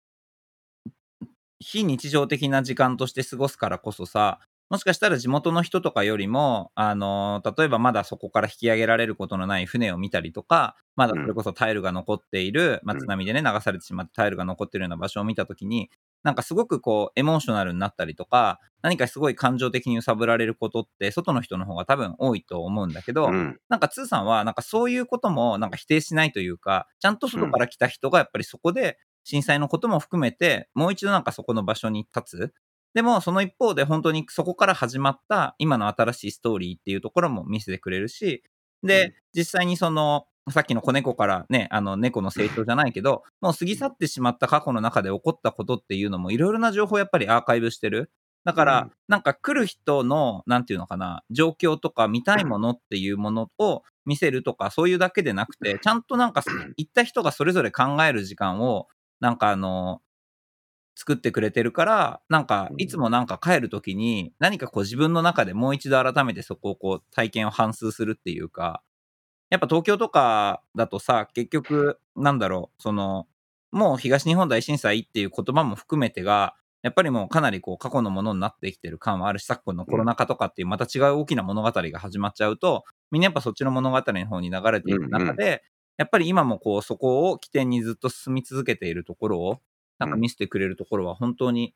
[1.60, 11.22] 非日常的な時間として過ごすからこそさ、もしかしたら地元の人とかよりも、あの、例えばまだそこから引き上げられることのない船を見たりとか、まだうん。
[11.22, 13.00] それこそタイルが残っている、まあ、うん。
[13.00, 15.90] 津波でね、流されてしまってタイルが残っているような場所を見たときに、
[16.22, 23.58] なんかすごくこう、エモーショナルになったりとか、何かすごい感情的に揺さぶられることって、外の人の方が多分多いと思うんだけど、うん。
[23.68, 32.54] なんか、ツーさんは、なんかそういうことも、なんか否定しないというか、ちゃんと外から来た人が、やっぱりそこで、震災のことも含めて、もう一度なんかそこの場所に立つ。
[32.94, 38.42] でも、その一方で、本当にそこから始まった、今の新しいストーリーっていうところも見せてくれるし、
[38.82, 48.10] で、うん実際にその、さっきの子猫からね、あの、猫の成長じゃないけど、もう過ぎ去ってしまった過去の中で起こったことっていうのも、いろいろな情報をやっぱりアーカイブしてる。
[48.44, 48.92] だから、うん。
[49.06, 56.42] なんか来る人の、なんていうのかな、状況とか見たいものっていうものを見せるとか、そういうだけでなくて、ちゃんとなんか、
[56.76, 58.88] 行った人がそれぞれ考える時間を、
[59.20, 60.00] なんかあの、
[60.96, 62.80] 作ってくれてるから、なんかう、ん。
[62.80, 68.82] いつもなんか帰るときに、何かこう自分の中でもう一度改めてそこをこう体験を反芻するっていうか、
[69.52, 73.26] やっぱ東京とかだとさ、結局、なんだろう、その、
[73.70, 85.62] もう東日本大震災っていう言葉も含めてが、やっぱりもうかなりこう過去のものになってきてる感はあるし、昨今のコロナ禍とかっていうまた違う大きな物語が始まっちゃうと、みんなやっぱそっちの物語の方に流れていく中で、
[85.98, 89.60] やっぱり今もこうそこを起点にずっと進み続けているところを、
[89.98, 91.74] なんか見せてくれるところは本当に、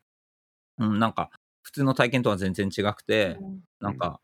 [0.79, 1.29] うん、なんか
[1.67, 3.59] 普通の体験とは全然違くて、うん。
[3.81, 4.21] なんか、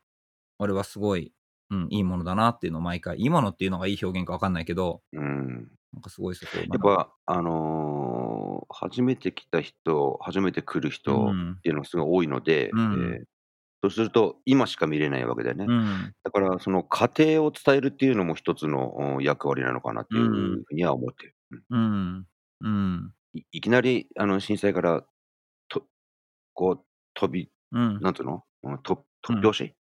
[0.58, 1.30] 俺はすごい、
[1.74, 5.68] うん、いいものだなっていうのを毎回、いいものっていうのがいい表現かわかんないけど、うん。
[5.92, 11.52] なんかすごいそこをやっぱ、あのー初めて来た人、初めて来る人うん。
[11.58, 13.14] っていうのがすごい多いので、うん。
[13.16, 13.24] えー
[13.82, 15.66] そうすると、今しか見れないわけだよね。
[15.68, 20.26] うん、だから、その過程を伝えるっていうのも一つのうん役割なのかなっていうう
[20.60, 20.64] ん。
[20.64, 21.34] ふうには思ってる。
[21.68, 21.80] うん。
[21.80, 22.26] うん、
[22.62, 25.04] うん、いいきなりあの震災から
[25.68, 25.84] と
[26.54, 28.00] こう飛び、うん。
[28.00, 29.74] なんつうの、うん、と突拍子、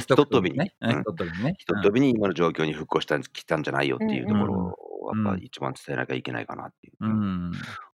[0.00, 0.74] ひと飛びにね。
[0.80, 1.54] うんひとっ飛びにね。
[1.58, 4.72] ひと飛びに今の状況に復興したん来たんじゃないよっていうところを、うん
[5.14, 6.96] やっぱ一番伝えなきゃいけないかなっていう、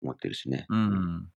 [0.01, 0.65] 思ってるしね。
[0.69, 1.29] うん。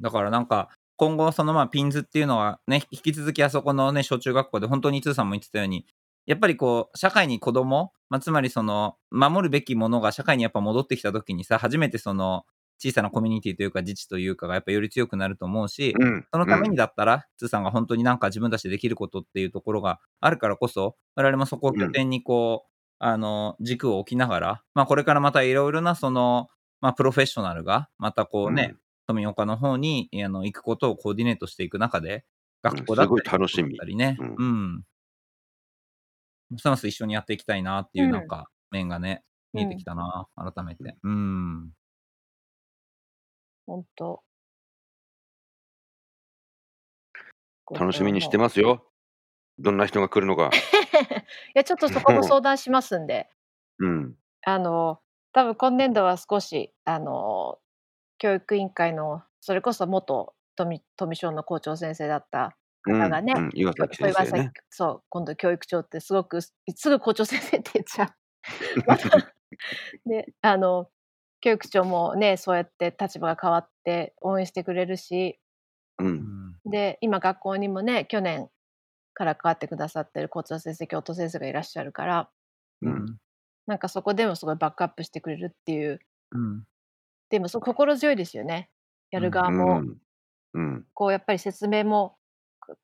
[0.00, 5.86] だからなんか、今後そのまあピンズっていうのはね、引き続きあそこのね、小中学校で本当に通さんも言ってたように、
[6.26, 12.44] やっぱりこう、社会に子供、まあ、つまりその、守るべきものが社会にやっぱ戻ってきた時にさ、初めてその、
[12.78, 26.48] 小さなコミュニティというか自治というかがやっぱより強くなると思うし、うん、そのためにうんだったら、つーさんが本当になんか自分たちでできることっていうところがあるからこそ、我々もそこを拠点にこう、あの、軸を置きながら、まあこれからまたいろいろなその、
[26.80, 28.74] まあプロフェッショナルが、またこうね、
[29.06, 32.24] 富岡の方にあの行くことをコーディネートしていく中で、
[32.62, 33.96] 学校だったり、すごい楽しみ。
[33.96, 34.34] ね、うん。
[34.38, 34.84] うん。
[36.50, 38.12] ますます一緒にやっていきたいなっていううん。
[38.12, 40.96] なんか面がね、見えてきたな、改めて。
[41.02, 41.70] うん。
[43.66, 44.22] 本当。
[47.72, 48.86] 楽しみにしてますよ。
[49.58, 50.50] どんな人が来るのか。
[50.54, 50.58] い
[51.54, 53.28] や、ちょっとそこも相談しますんで、
[53.80, 54.16] うん。
[54.42, 55.00] あの、
[55.32, 57.58] 多分今年度は少し、あの、
[58.18, 64.52] 教育委員会の、それこそ元富富小の校長先生だったうん、方がねうん、岩崎そう先生ね。
[64.70, 68.14] そう、今度教育長ってすごくすすぐ校長先生って言っちゃう。
[68.86, 69.34] また
[70.06, 70.88] で、あの、
[71.46, 75.38] 教育長もね、そうやって立場が変わって応援してくれるし、
[76.00, 76.04] う。
[76.04, 76.56] うんん。
[76.64, 78.48] で、今学校にもね、去年
[79.14, 82.30] から変わってくださってる校長先生、教頭先生がいらっしゃるから、
[82.82, 83.16] うん
[83.68, 86.00] なんかそこでもすごいバックアップしてくれるっていう、
[86.32, 86.64] うん。
[87.30, 88.68] でもそう心強いですよね。
[89.12, 89.98] やる側も、うん。
[90.54, 90.86] うん。
[90.94, 92.16] こうやっぱり説明も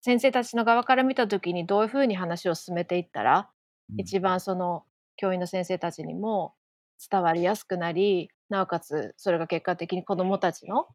[0.02, 3.50] 先生たちの側から見た時にどういうふうに話を進めていったら、
[3.98, 4.84] 一番その
[5.16, 6.54] 教員の先生たちにも
[7.10, 10.86] 伝わりやすくなりなおかつそれが結果的に子どもたちの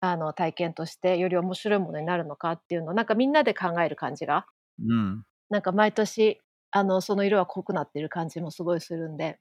[0.00, 4.46] あの体験としてより面白いものになるのかっていうのをなんかみんなで考える感じが
[4.78, 5.24] うん。
[5.48, 9.38] なんか毎年あのその色は濃くなってる感じもすごいするんで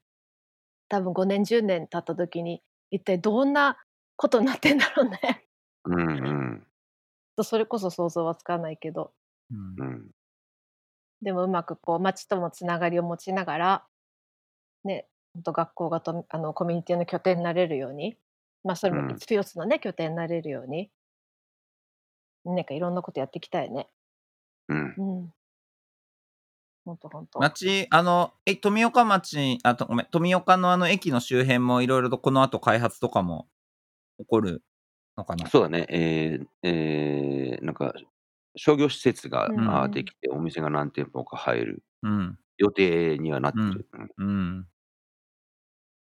[0.88, 3.78] 多分5年10年経った時に一体どんな
[4.16, 5.46] ことになってんだろうね。
[5.86, 6.64] うん。
[7.38, 7.44] うん。
[7.44, 9.12] それこそ想像はつかないけど
[9.52, 10.12] うんうん。
[11.22, 13.86] でもうまくこう町ともつながりを持ちながら、
[14.84, 15.08] ね、
[15.44, 18.18] と学校がとあのコミュニティの拠点になれるように、
[18.64, 20.90] まあ、それもうん一つのね、拠点になれるように
[22.46, 23.90] なんかいろんなことやっていきたいね。
[24.70, 24.94] うん。
[24.98, 25.34] うん。
[26.86, 27.40] ほんとほんと。
[27.40, 33.48] 町、あの、え、富岡町、あと、ごめん、富岡のあの駅の周辺もいろいろとこの後開発とかも
[34.20, 34.64] 起こる
[35.18, 35.48] のかな？
[35.48, 35.88] そうだね。
[35.90, 37.94] えー、えー、なんか、
[38.56, 42.38] 商業施設が、うんできて、お店が何店舗か入るうん。
[42.58, 43.88] 予定にはなってる。
[44.18, 44.68] うんうん。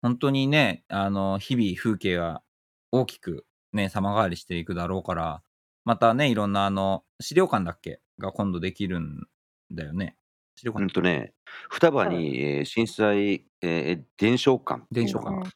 [0.03, 2.43] 本当にね、あの、日々風景が
[2.91, 5.43] 大きくね、様変わりしていくだろうから、
[5.85, 9.27] またね、いろんなあの、資料館だっけが今度できるん
[9.71, 10.17] だよね。
[10.57, 11.35] 資料う館んとね、
[11.71, 15.53] 双葉に、えー震災、えー伝承館っていうのが伝承館うん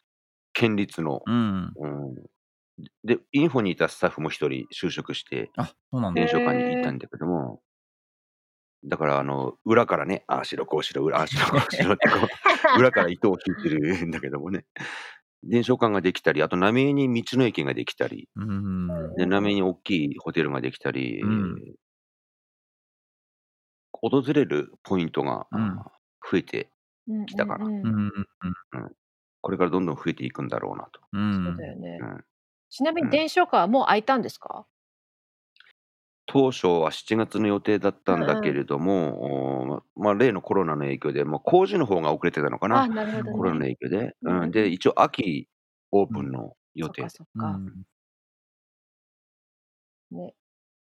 [0.55, 1.77] 県立の、うん。
[1.77, 2.15] うん
[3.05, 6.25] で、インフォにいたスタッフも一人就職して、あ、そうなんだ。
[6.25, 6.93] 伝承館に行った。
[6.93, 7.63] んだけども、
[8.85, 12.29] だからあの、裏からね、ああしろこうしろ、裏ああしろこうしろってこう、
[12.79, 14.67] 裏から糸を引いてるんだけどもね。
[15.45, 19.15] 伝承館ができたり、あと浪江に道の駅ができたり、うーん。
[19.17, 21.65] で、浪江に大きいホテルができたり、うん。
[23.93, 25.47] 訪れるポイントが、
[26.31, 26.71] 増えて
[27.27, 27.73] きたかな。
[29.43, 31.01] これからどんどん増えていくんだろうなと。
[31.13, 31.69] うそうだん。
[31.69, 32.01] よね。
[32.01, 32.25] うん。
[32.71, 33.19] ちなみにうん。
[33.19, 34.67] 伝承館はもう開いたんですか？
[36.35, 38.55] 当初は7月の予定だっうたんだけんうん。
[38.55, 42.85] れども、おまあ、例のコロナの影響で、まあ、工事の方が遅れてたのかな。
[42.85, 43.67] あ、なるほどコロナのね。
[43.67, 44.17] 影響で。
[44.23, 44.31] うん。
[44.31, 44.71] うんうんうで、ん。
[44.71, 45.49] 一応秋
[45.93, 46.19] オーうん。
[46.19, 47.27] プンの予定そっ。
[50.11, 50.35] ね、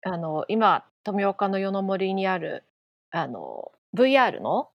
[0.03, 2.65] あの、今、富岡の夜の森にある、
[3.11, 4.71] あの、VR の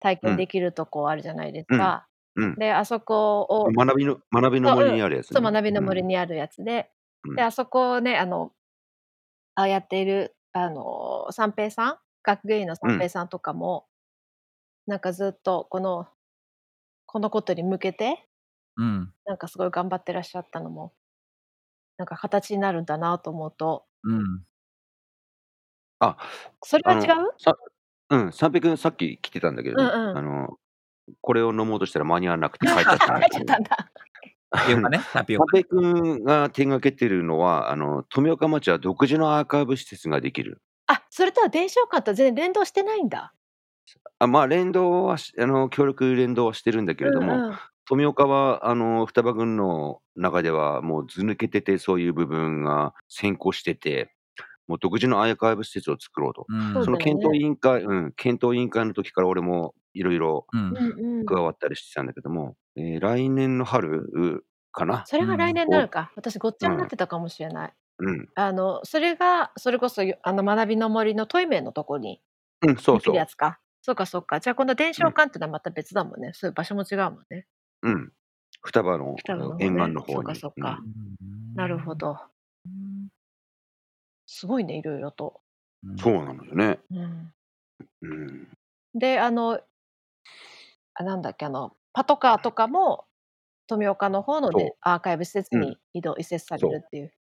[0.00, 0.48] 体験でうん。
[0.48, 1.76] きるとこあるじゃないですうん。
[1.76, 2.08] か。
[2.36, 2.58] うん。
[2.58, 4.96] で、あそこを学びの学びの森うん。
[4.96, 5.40] にあるやつね。
[5.40, 5.84] そう、学びのうん。
[5.84, 6.90] 森にあるやつで、
[7.24, 7.42] で、うん。
[7.42, 8.52] あそこをね、あの、
[9.56, 12.92] ああやっている、あの、三平さん学芸員のうん。
[12.92, 13.86] 三平さんとかも、
[14.86, 16.08] なんかずっとこの
[17.06, 18.28] このことに向けて、
[18.76, 19.12] うん。
[19.26, 20.94] なんかすごい頑張ってらっしゃったのも、
[21.98, 24.46] なんか形になるんだなと思うとうん。
[26.00, 26.16] あ、
[26.62, 27.32] それは違う？
[27.38, 27.54] さ
[28.10, 30.18] うん、三平君さっき来てたんだけどね、うんうん。
[30.18, 30.58] あの、
[31.22, 33.44] これを飲もうとしたら間に合わなくて帰っちゃったん 帰っちゃっ。
[33.44, 33.70] たんだ。
[33.76, 34.05] タ
[34.58, 35.64] ピオカね、タピオカね。
[35.70, 40.62] 三平君が手掛けてるのは、あの、富岡町は独自のアーカイブ施設ができる。
[40.86, 43.34] あ、それとは伝承館と全然連動してないんだ。
[44.18, 47.58] あ、まあ、連動はしあの、協力連動はしてるんだけれども、うんうん。
[47.88, 54.12] 富岡は、あの、双葉郡の中ではもうず抜けてて、そういう部分が先行してて、
[54.66, 56.46] もう独自のアーカイブ施設を作ろうと。
[56.48, 56.84] うん。
[56.84, 57.46] その検討委ね。
[57.46, 60.60] 員会うん、検討委員会の時から俺もいろいろうん。
[60.70, 61.26] うんうん。
[61.26, 64.42] 加わったりしてたんだけども、えー来年の春
[64.76, 65.08] かな。
[65.08, 66.12] それが来年になるか。
[66.16, 67.74] 私ごっちゃになっうん、てたかもしれない。
[67.98, 68.28] うん。
[68.36, 72.22] あの、それがそれこそ、よあの、学びの森のトイメンのとこに
[72.62, 73.60] うん、そうできるやそつか。
[73.82, 74.40] そうかそうか。
[74.40, 75.02] じゃあこの伝う。
[75.02, 76.32] うん、承館っていうのはまた別だもんね。
[76.34, 77.46] そういう場所も違うもんね。
[77.82, 78.12] うん。
[78.62, 80.02] 双葉の双葉の方沿岸ね。
[80.06, 80.84] そうかそうか。
[81.24, 81.54] ん。
[81.54, 82.18] なるほど。
[82.66, 83.08] うん。
[84.26, 85.40] すごいね、いろいろと。
[85.84, 85.96] うん。
[85.98, 86.78] そうなのよね。
[86.90, 87.32] うん。
[88.02, 88.48] うん。
[88.94, 89.60] で、あの、
[90.94, 93.06] あ、なんだっけ、あの、パトカーとかも
[93.66, 95.56] 富岡の方のね、そアーカイブ施設う。
[95.58, 97.12] うん、に移動移設されそるっていう。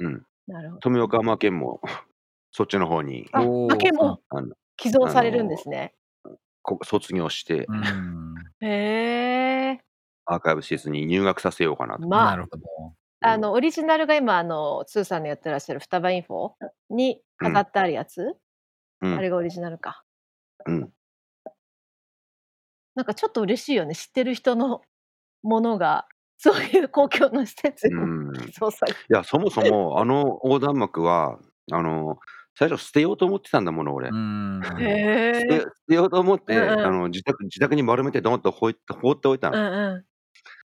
[0.00, 0.06] う。
[0.06, 0.26] うん。
[0.46, 1.00] なるほど富ね。
[1.00, 1.80] 岡山県も
[2.52, 5.94] そっちの方に、あ、あの、寄贈あされるんでの、すね。
[6.62, 8.34] こ卒業して、うん。
[8.60, 8.66] へ
[9.78, 9.82] え。
[10.26, 12.08] アーカイブ施設に入学させようかなと。
[12.08, 12.62] まあ、なるほど。
[12.88, 12.94] うん。
[13.20, 16.54] あの、オリジナルが今、あの、ツーさんのやってらっしゃる双葉インフォ
[16.90, 17.52] にうん。
[17.52, 18.36] 飾ってあるやつ、
[19.00, 19.14] うん。
[19.16, 20.04] あれがオリジナルか。
[20.66, 20.92] うん。
[22.94, 23.94] なんかちょっと嬉しいよね。
[23.94, 24.82] 知ってる人の
[25.42, 26.06] ものが、
[26.38, 28.32] そういう公共の施設にうん。
[28.32, 31.38] 寄贈されいや、そもそも、あの横断幕は、
[31.72, 32.18] あの、
[32.58, 34.08] 最初捨てようと思ってたんだもの、俺。
[34.10, 34.60] うん。
[34.64, 34.82] 捨て
[35.54, 36.98] へ捨てようと思っうんて、あうん。
[37.00, 39.58] の、自宅自宅に丸めてドンと放い放っておいたうの。
[39.58, 39.62] ん
[39.94, 40.04] うん。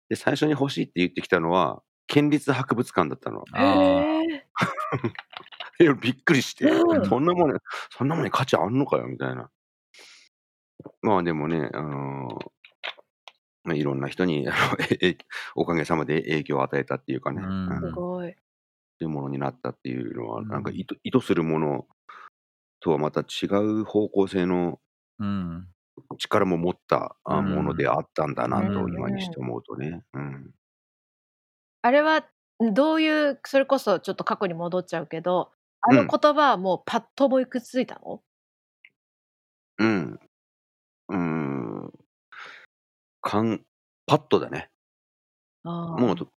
[0.09, 3.43] で、最初に欲しいって言ってきたのは、県立博物館だったの。
[6.01, 7.05] びっくりして、うん。
[7.05, 7.59] そんなもの
[7.91, 9.49] そんなものに価値あんのかよみたいな。
[11.01, 12.37] まあ、でもね、あの、
[13.63, 15.17] ま、いろんな人に、あの、 ええ
[15.55, 17.75] おかげさまで影響を与えたっていうかうね、うん。
[17.79, 17.91] すん。
[17.91, 18.35] ごい。
[18.95, 20.49] っていうものになったっていうのは、うん。
[20.49, 21.87] なんか意図意図するもの
[22.81, 24.79] とはまた違う方向性の
[25.19, 25.73] うん。
[26.19, 27.89] 力も持った、ものでん。
[27.89, 28.97] あったんだうなと、んうん。
[28.97, 30.03] 今にして思うとね。
[30.13, 30.53] うん。
[31.85, 32.25] あれは、
[32.63, 36.13] ん、どういうそれこそちょっと過去に戻っちゃうけど、あのうん。
[36.19, 38.23] 言葉はもうパッと思いくっついたの？
[39.79, 40.19] うん。
[41.09, 42.02] うーん。
[43.23, 43.65] かん
[44.05, 44.69] パッとだね。
[45.63, 45.99] ああ。
[45.99, 46.27] もうと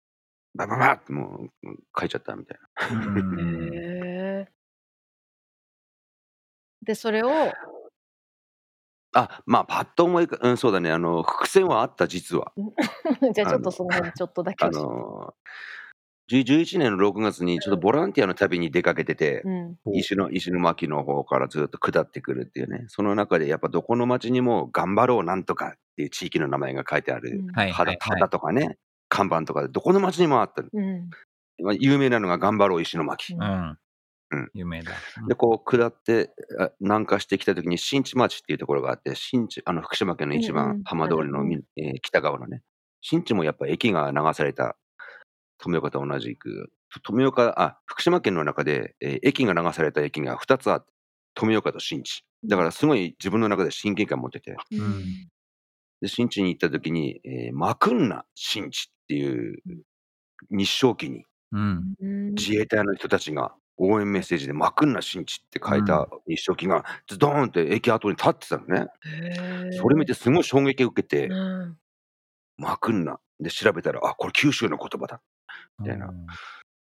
[0.54, 2.58] バババってもう、うん、書いちゃったみたい
[2.90, 3.10] な。
[3.10, 3.74] うん。
[3.74, 4.52] へえ。
[6.82, 7.28] で、それを？
[9.12, 12.52] あ、まあ、パッと思いかうん、そうだね、あの、伏線はあった、実は。
[13.34, 14.82] じゃあちょっとその辺ちょっとだけあ教え
[16.28, 19.78] 11年の6月にちょっとボランティアの旅に出かけてて、うん。
[19.92, 22.84] 石の石巻の方からずっと下ってくるっていうね。
[22.88, 27.46] その中でやっぱどこの町にも頑張ろうなんとかっていう地域の名前が書いてある、うん。
[27.52, 28.24] はいは旗いはい。
[28.24, 28.76] 旗とかね、
[29.08, 30.64] 看板とかでどこの町にもあった。
[30.72, 31.16] うん。
[31.64, 33.34] ま、有名なのが頑張ろう石巻。
[33.34, 33.44] う。
[33.44, 33.78] うんん。
[34.32, 34.50] うん。
[34.54, 35.04] 有名だ。
[35.16, 35.36] うで、ん。
[35.36, 40.84] こう下って、あ、南下してきた時に新地町っていうところがあって、新地あの、福島県のうん一番うん。
[40.84, 41.14] 浜ある。
[41.14, 41.18] うん。
[41.18, 42.62] 通りのみええ、北側のね。
[43.02, 44.76] 新地もやっぱ駅が流された
[45.58, 50.92] 富岡と同じく、と富岡あ、福島県の中で、え、駅が流された駅が2つあって、
[51.34, 52.24] 富岡と新地。
[52.42, 52.50] うん。
[52.50, 54.56] だからすごい自分の中で親近感持ってて。
[54.70, 54.86] ううん。
[54.88, 55.28] ん。
[56.00, 59.82] で、新地に行った時に、ええ、まくんな新地っていううん。
[60.50, 61.94] 日章旗にうん。
[62.00, 68.86] うん自衛隊の人たちが応援メッセージで真っ赤な新地って書いた日書記がズドーンって駅跡に立ってたのね。
[69.70, 71.34] それ見てすごい衝撃を受けて、う
[71.66, 71.78] ん
[72.58, 73.18] 真っ赤な。
[73.40, 75.20] で、調べたら、あ、これ九州の言葉だ。
[75.78, 76.12] みたいな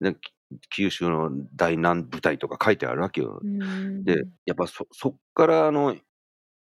[0.01, 0.33] でき
[0.71, 3.41] 九州の大南部隊とか書いてあるわけよ。
[3.43, 5.97] うんで、やっぱそそっからあの、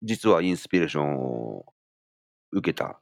[0.02, 1.66] 実はインスピレーションを
[2.52, 3.00] 受けた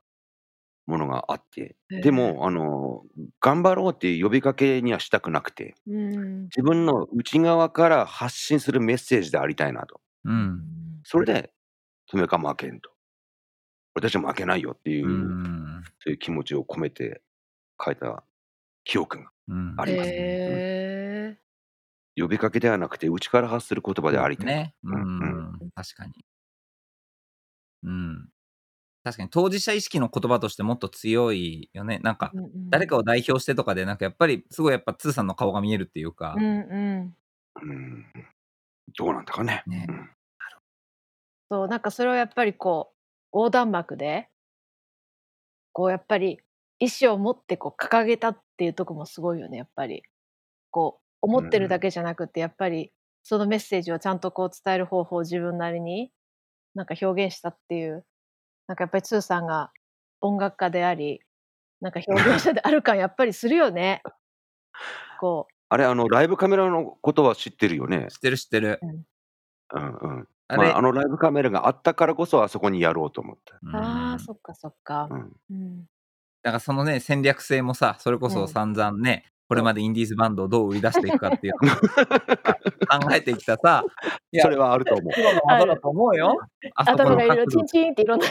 [0.86, 3.04] ものがあって、でも、あの、
[3.40, 10.00] 頑張ろうっていう呼びかけにはしたくなくて、うん自分の内側から発信するメッセージでありたいなと。
[10.24, 10.62] うん。
[11.04, 11.52] それで、
[12.08, 12.90] 富岡は負けんと。
[13.94, 15.61] 俺たちは負けないよっていう、うん。
[16.00, 17.22] そういう気持ちを込めて
[17.84, 18.24] 書いた
[18.84, 19.30] 記憶が。
[19.48, 19.74] うん。
[19.80, 21.38] ありますねへ
[22.16, 24.46] 呼びかけではなくて、内から発する言葉でありたい。
[24.46, 24.74] ね。
[24.84, 25.60] ううんん。
[25.74, 26.24] 確かに。
[27.84, 28.28] うん。
[29.04, 32.00] 確かに当事者意識の言葉としてもっと強いよね。
[32.00, 32.32] なんか
[32.70, 36.76] 誰かを代表してとかで、なんかやっぱり、すごいやっぱ、ツーさんの顔が見えるっていうかう、んう
[37.08, 37.16] ん
[37.60, 38.06] うん
[38.98, 39.62] どうなんだかね。
[39.66, 40.10] ねうん
[41.50, 42.94] そうなんかそれをやっぱりこ
[43.32, 44.28] う横断幕で
[45.72, 46.38] こうやっぱり
[46.78, 50.02] 意思を持ってこう掲げたっていうとこもすごいよねやっぱり
[50.70, 52.92] こう思ってるだけじゃなくてやっぱり
[53.22, 56.10] そのメッセージをちゃんとこう伝える方法を自分なりに
[56.74, 58.04] なんか表現したっていう
[58.66, 59.70] なんかやっぱりツーさんが
[60.20, 61.20] 音楽家であり
[61.80, 64.02] なんか表現者である感やっぱりするよね。
[65.20, 68.08] こあれ、あの、ライブカメラのことは知ってるよね。
[68.10, 68.78] 知ってる知ってる。
[68.82, 69.86] うん
[70.18, 70.28] うん。
[70.52, 73.56] あれ、まあ、あのライブカメラがあったからこそ、あそこにやろうと思った。
[73.56, 75.14] う、うんああそっかそっかう。
[75.14, 75.32] ん。
[75.50, 75.84] うん
[76.42, 81.76] だからそのね、戦略性もさ、それこそ散々ね、これまでインディーズバンドをどう売り出していくかっていうのを
[83.06, 83.84] 考えてきたさ、
[84.32, 85.12] いやそれはあると思う。
[85.12, 86.36] プロの技だと思うよ。
[86.74, 88.26] あそこの頭がいろいろチンチンっていろんな。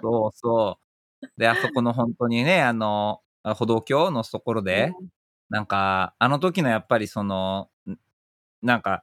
[0.00, 0.78] そうそ
[1.22, 1.26] う。
[1.36, 3.20] で、あそこの本当にね、あの、
[3.56, 4.92] 歩道橋のところで、
[5.48, 7.96] なんか、あの時のやっぱりその、ん
[8.62, 9.02] なんか、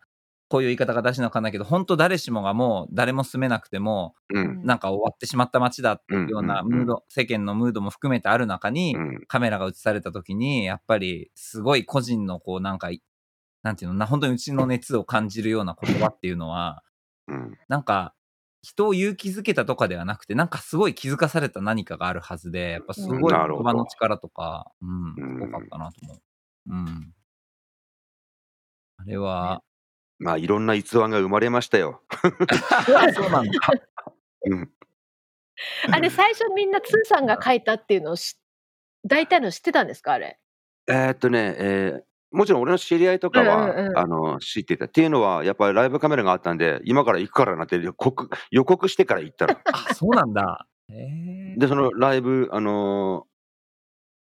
[0.49, 4.63] こういう言い方が出しなのかなけど、本当誰しもがもう誰も住めなくても、うん。
[4.63, 9.25] なんか終わってしまった街だっていうようなムード、世間のムードも含めてある中に、うん。
[9.27, 12.89] カメラが映された時に、やっぱりすごい個人のこうなんか、
[13.63, 16.83] なんていうのな、本当にうちの熱を感じるような言葉っていうのは、
[17.27, 17.57] うん。
[17.67, 18.13] なんか、
[18.61, 26.21] 人を勇気づけたとかではなくて、なんかすごい気づかされた何かがあるはずで、やっぱすごい言葉の力とか、うん、うんすごかったなと思う。
[26.69, 27.13] うん。
[28.97, 29.61] あれは、
[30.19, 32.01] まあ、いろんな逸話が生まれましたよ。
[33.13, 33.51] そうなんだ。
[34.45, 34.71] うん。
[35.91, 38.39] あれ最初みんなツーさんが書いたっていうのをし
[39.05, 40.39] 大体の知ってたんですかあれ？
[40.87, 44.85] えーっとね、えーもちろん俺の知り合いとかは、うんうんうんあの知ってた。
[44.85, 49.57] っていうのは、やっぱりライブカメラがあったんで、今から行くからなって予告予告してから行ったの。
[49.71, 50.67] あ、そうなんだ。
[50.89, 53.25] で、そのライブ、あの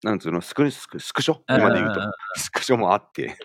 [0.03, 1.39] ーなんつうの、スクスクスクショ？
[1.49, 3.39] 今で言うとうんうんうん、スクショもあって。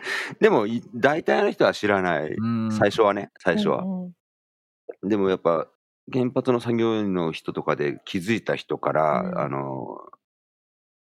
[0.40, 2.32] でも、い大体の人は知らない。
[2.32, 3.82] うん最初はね、最初は。
[3.82, 4.12] うんうん
[5.02, 5.68] でもやっぱ、
[6.12, 10.16] 原発の作業員の人とかで気づいた人から、うんあのー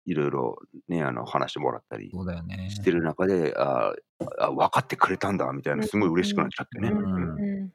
[0.07, 2.69] いろいろね、あの、話してもらったりそうだよね。
[2.71, 3.95] してる中で、あ
[4.39, 6.91] あ、分かってくれたんだ、みたいな、すごい嬉しくなっちゃってね。
[6.91, 7.73] うんうんうん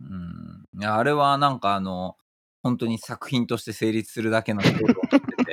[0.00, 0.78] うん。
[0.78, 2.16] いや、あれはなんかあの、
[2.62, 5.51] 本当に作品として成立するだけのことを思ってて、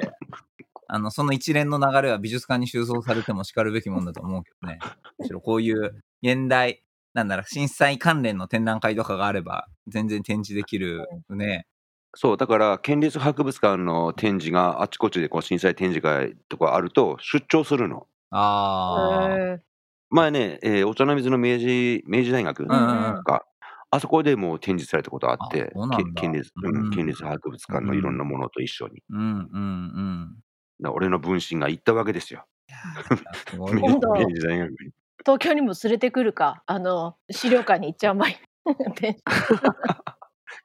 [0.91, 4.79] あの、その一連の流れは美術館に収蔵されても叱るべきもんだと思うけどね。
[5.19, 6.83] むしろこういう現代、
[7.13, 11.67] なんだろう、震災関連の展覧会とかがあれば、全然展示できるね。
[12.15, 18.07] そう、だから、県立博物館の展示があちこちでこう震災展示会とかあると、出張するの。
[18.31, 19.37] ああ。
[19.37, 19.59] へ
[20.09, 23.45] 前ね、えーお茶の水の明治明治大学うんうんうんか、
[23.91, 25.71] あそこでもう展示されたことあって
[26.15, 29.03] 県立、うんうん県立博物館のいろんなものと一緒に。
[29.09, 30.35] うんうんうん。
[30.87, 32.45] 俺の分身が行ったわけですよ。
[33.51, 34.13] 今度。
[35.25, 38.39] 東京にも連れてくるかあの資料館に行っちゃう前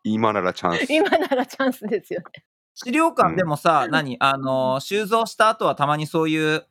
[0.04, 0.92] 今ならチャンス。
[0.92, 2.44] 今ならチャンスですよね。
[2.74, 6.66] 資料館でもさ、何あの、収蔵した後はたまにそういう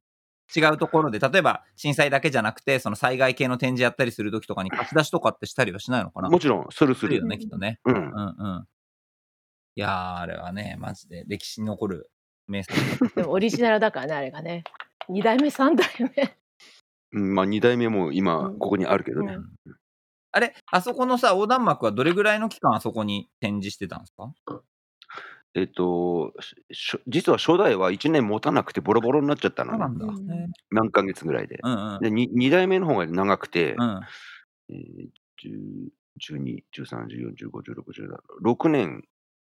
[0.55, 6.29] 違うところで、例えば震災だけじゃなくて、その災害系の展示やったりするときとかに貸し出しとかってしたりはしないのかな？
[6.29, 7.25] もちろん、するするよ。
[7.25, 7.79] ね、きっとね。
[7.85, 7.99] うんう。
[7.99, 8.05] んう
[8.59, 8.67] ん。
[9.75, 12.11] いやー、あれはね、マジで歴史に残る
[12.47, 13.15] 名作。
[13.15, 14.63] でもオリジナルだからねあれがね。
[15.09, 16.37] 二代目三代目。
[17.13, 19.37] うんまあ、2代目も今、ここにあるけどね。
[20.31, 24.13] あれ、あそこのさ、横断幕はどれぐらいの期間あそこに展示してたんです
[24.45, 24.61] か？
[25.55, 26.33] えっと、
[26.71, 29.77] し実は初代は1年持たなくてボロボロになっちゃったのね。
[29.77, 30.33] そうなんだ。
[30.71, 31.59] 何ヶ月ぐらいで。
[31.61, 31.99] うんうん。
[32.01, 34.01] で 2, 代目の方が長くて、うん。
[34.69, 35.07] えー
[35.43, 35.89] 10
[36.19, 39.03] 12、13、14、15、16、17、6年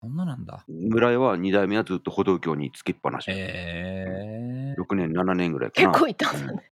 [0.02, 0.64] そんななんだ。
[0.68, 3.32] ぐらいは2代目はずっと歩道橋につけっぱなし。
[3.32, 5.90] へえ6年、7年ぐらいかな。
[5.90, 6.72] 結構いたんだうんね。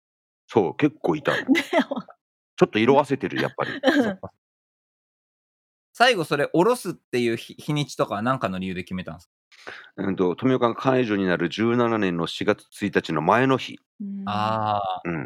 [0.47, 1.33] そう、結構いた
[2.57, 3.71] ちょっと色あせてる、やっぱり。
[5.95, 9.33] 最後それ、下ろすっていう日日にちとかは何かの理由で決めたんですか？
[9.97, 13.79] うんと、富岡が解除になる17年の4月1日の前の日。
[14.01, 15.18] うんああ、うん。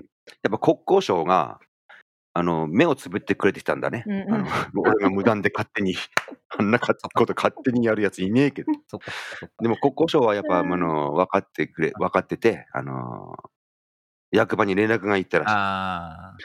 [0.42, 1.58] やっぱ国交省が、
[2.36, 4.02] あの、目をつぶってくれてきたんだね。
[4.06, 4.38] うんうんあ
[4.74, 5.94] の俺が無断で勝手に、
[6.58, 6.92] あんなこ
[7.26, 8.72] と勝手にやるやついねえけど。
[9.62, 13.36] でも国交省はやっぱ、あうんの、分かってくれ、分かってて、あの、
[14.32, 15.52] 役場に連絡が行ったらしい。
[15.54, 16.36] ああ、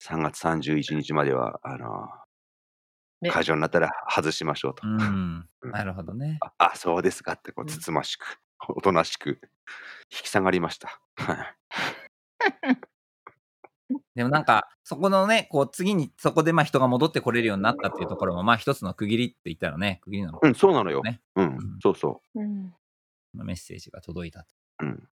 [0.00, 2.08] 3月31日までは、あの、
[3.22, 4.86] ね解除になったら外しましょうと。
[4.86, 5.48] うん。
[5.62, 6.38] なるほどね。
[6.40, 9.40] ああ、そうですかって、こう、うんつつましく、おとなしく、
[10.12, 11.00] 引き下がりました。
[11.16, 11.56] はい
[14.14, 21.00] でもなんか、そこのね、こう次にそこでまあ人が戻ってこれるようになったっていうところも、まあ一つの区切りって言ったらね、区切りなのかうん、そうなのよ。
[21.02, 22.72] ねうんん、そうそうん
[23.32, 24.46] メッセージが届いたと。
[24.82, 24.84] う。
[24.84, 25.08] うん。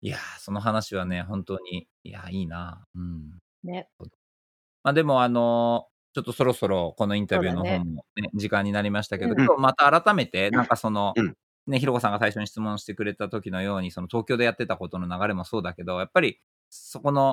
[0.00, 2.86] いやー、その話はね、本当に、いやー、いいな。
[2.94, 3.38] うん。
[3.64, 3.88] ね。
[4.82, 11.36] まあでも、あのーちょっとそろそろこのインタビューの方も、ね時間になりましたけど、うん今日また改めて、なんかその、うん
[11.68, 17.32] ね、ひろこさんが最初に質問してくれた時のように、その東京でやってたことの流れもそうだけど、やっぱりそこの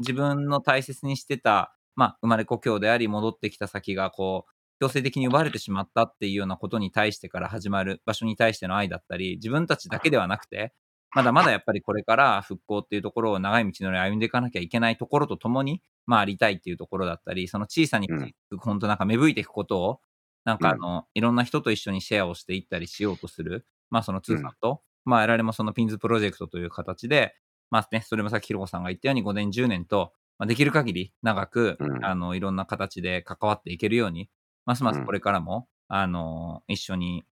[0.00, 10.74] 自分の大切にしてた、まあ、生まれ故郷であり、戻ってきた先が、こう、強制的に奪われてしまったっていうようなことに対してから始まる場所に対しての愛だったり、自分たちだけではなくて、
[11.14, 20.00] まだまだやっぱりこれから復興っていうところを長い道のり歩んでいかなきゃいけないところとともに、まあありたいっていうところだったり、その小さにうん本当なんか芽吹いていくことを、
[20.44, 20.80] なんかあうん。
[20.80, 27.34] の、いろんな人と一緒にシェアをしていったりしようとする、まあその通さんと、まあ我々もそのピンズプロジェクトという形で、
[27.70, 34.28] まあね、それもさっきひろこさんが言ったように5年、10年と、まあ、できる限り長く、うんあの、いろんな形で関わっていけるように、
[34.64, 37.24] ますますうんこれからも、あの、一緒に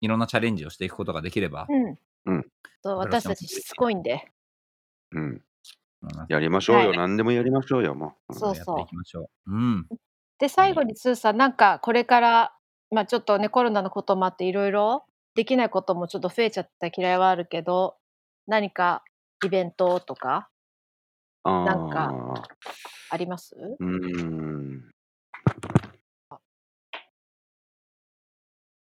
[0.00, 1.98] いろんなチャレンジをしていくことができれば、うん。
[2.26, 2.46] うん
[2.82, 4.30] そう私たちしつこいんで。
[5.12, 5.42] うん。
[6.28, 6.88] やりましょうよ。
[6.90, 8.34] はい何でもやりましょうよ、もう。
[8.34, 9.52] そうやっていきましょう。
[9.52, 9.88] うん。
[10.38, 12.54] で最後にスーさんなんかこれから
[12.90, 15.04] まあちょっとねコロナのこともあっていろいろ
[15.34, 17.96] できないこともちょっと増えちゃった嫌いはあるけど
[18.46, 19.02] 何か
[19.44, 20.50] イベントとか
[21.44, 22.42] あなんかー
[23.10, 23.16] あ。
[23.16, 23.54] ります？
[23.56, 24.90] うーん。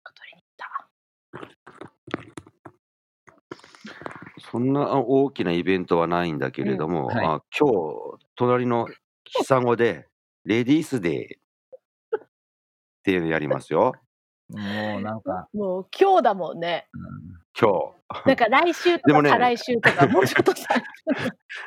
[0.03, 0.89] 取りに行った。
[4.51, 7.25] そんなあ大きなイベントはないんだけれども、うんはい。
[7.25, 8.87] あ今日、隣の
[9.25, 10.07] 久子で、
[10.45, 12.27] レディースデーっ
[13.03, 13.93] ていうのやりますよ。
[14.49, 16.87] もうなんか、 もう今日だもんね。
[16.93, 17.39] うん。
[17.59, 17.93] 今
[18.25, 20.81] なんか来週とかでもね再来週とか もうちょっとさ日。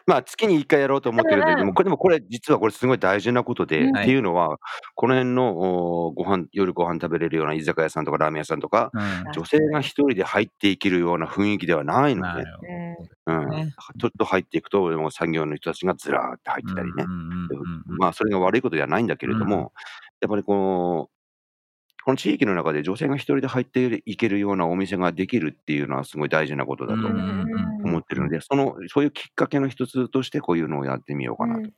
[0.06, 1.66] まあ、月に1回やろうと思ってるんだけどうん。
[1.68, 3.98] も、これでもこれ、実はこれすごい大事なことで、うん。
[3.98, 4.58] っていうのは、
[4.94, 9.32] この辺のおご飯夜ご飯食べれるような居酒屋さんとかラーメン屋さんとか、うん。
[9.32, 12.58] 女性が一人で入っていけるような雰囲気ではないので、なる
[13.26, 13.50] ほうん。
[13.50, 17.04] ねちょっと入っていくと、もう産業の人たちがずらーって入ってたりね。
[17.98, 19.60] まあ、それが悪いことではないんだけれども、うん。
[19.60, 19.68] や
[20.26, 21.10] っぱりこの、
[22.04, 31.70] この地域の中で女性が一人で入っていけるようなお店ができるっていうのはすごい大事なことだと思ってるので、その、そういうきっかけの一つとしてこういうのをやってみようかなと。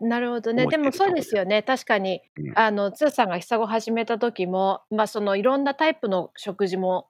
[0.00, 0.08] うん。
[0.08, 0.66] なるほどね。
[0.66, 0.78] で。
[0.78, 1.62] もそうですよね。
[1.62, 2.58] 確かに、うん。
[2.58, 7.08] あのつーさんが久子始めた時も、まあ、そのいろんなタイプの食事も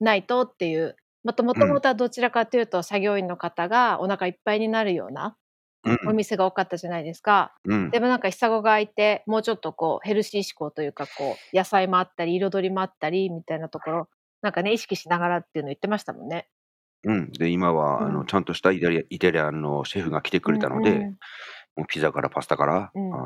[0.00, 5.36] ないとっていうもともともとはどちらかというと作業員の方がお腹いっぱいになるような
[5.86, 6.16] おうん。
[6.16, 7.54] 店が多かったじゃないですか。
[7.64, 7.90] うん。
[7.90, 14.08] でもなんか久子が空いてもうちょっとこうヘルシー志向というかこう野菜もあったり彩りもあったりみたいなところ
[14.42, 16.48] なんかね意識しながらっていうの言ってましたもんね。
[17.04, 17.32] うん。
[17.32, 21.16] で、今は、うんあの、ちゃんとしたイタリアイタリアンのシェフが来てくれたので、うんうん
[21.76, 23.20] もうピザからパスタから、うんあー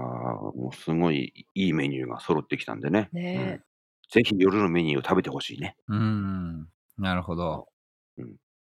[0.56, 3.10] もうすごいいいメニューが揃ってきたんでね。
[3.12, 3.62] ねうん
[4.10, 5.76] ぜひ夜のメニューを食べてほしいね。
[5.86, 6.66] うん。
[6.96, 7.68] なるほど。
[8.16, 8.36] うん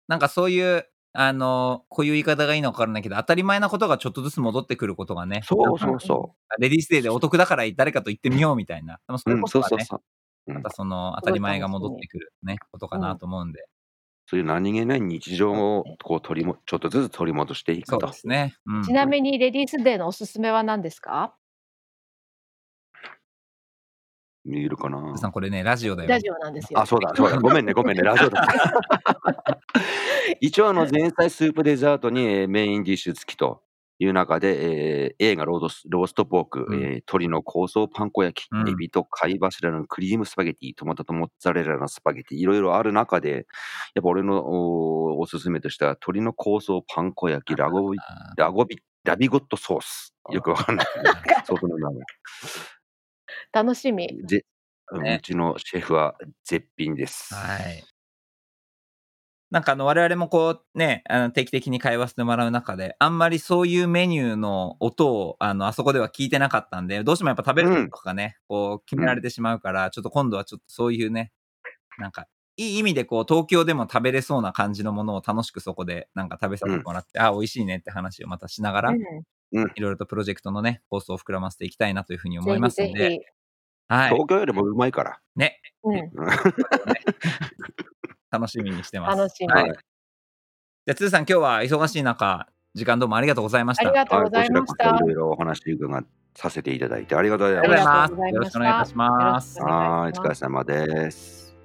[0.09, 5.41] なんかそういう、あの、こういう言い方がいいのかわからないけど、当たり前なことがちょっとずつ戻ってくることがね。
[5.45, 9.01] そうそうそレディースデーでお得だから誰かと行ってみようみたいな。
[9.07, 10.03] でもそれうん、こそうがね、そそうそ
[10.49, 10.53] う。
[10.53, 13.67] うんまたその当たり前が戻ってくるね、ことかなと思うんで。
[14.29, 18.17] そういう何気ない日常をこう取りもちょっとずつ取り戻していくとそうで。
[18.19, 18.55] すね。
[18.67, 21.35] うんちなみにレディースデーのおすすめは何ですか？
[24.45, 26.09] 見えるかなさん、これね、ラジオだよ。
[26.09, 26.81] ラジオなんですよ。
[26.81, 27.39] あ、そうだ、そうだ。
[27.41, 28.47] ごめんね、ごめんね、ラジオだ。
[30.41, 33.63] 一応、あの、前菜スープデザートにえーメインディッシュ付きと
[33.99, 43.47] いう中で、えー映画ロードスローストポーク、うんえー鶏の香草パン粉焼き、うんエビと貝柱のクリームスパゲティ、トマトとモッツァレラのスパゲティ、いろいろある中で、
[43.95, 50.15] やっぱ俺のおおすすめとしては、鶏の香草パン粉焼き、ラゴビ、あラゴビ、ラビゴットソース。
[50.31, 50.87] よくわかんない。
[51.45, 52.01] その名前。
[53.53, 54.09] 楽しみ。
[54.27, 54.45] ぜ
[55.03, 57.35] ねうちのシェフは絶品です。
[57.35, 57.85] はい。
[59.51, 71.33] なんかあの我々もこうね、あの定期的に会話してもらう中で、あんまりそういうメニューの音をあのあそこでは聞いてなかったんで、どうしてもやっぱ食べるとかね、こう決められてしまうから、ちょっと今度はちょっとそういうね、
[71.99, 72.27] なんか
[72.57, 78.99] いい意味でこう東京でも食べれそうな感じのものを楽しくそこでなんか食べさせてもらって、あ、美味しいねって話をまたしながら、うん
[79.53, 83.19] いろいろとプロジェクトのね、放送を膨らませていきたいなというふうに思いぜひぜますんで、ひ。
[83.91, 84.11] はい。
[84.11, 85.21] 東京よりもうまいから。
[85.35, 86.11] ね、うん、う ん
[88.31, 89.19] 楽しみにしてます。
[89.19, 89.49] 楽しみ。
[89.53, 89.65] はい。
[89.67, 93.89] じゃあ、つーさん、今日は忙しい中、時間どうもありがとうございました。
[93.89, 94.91] ありがとうございました。
[94.91, 96.05] はいこちらこそいろいろお話伺
[96.37, 98.13] させていただいてありがとうございます。
[98.13, 99.73] よろありがとうございましくお願いいたしますよろし。
[99.73, 101.57] くお願いしますはい、お疲れ様です。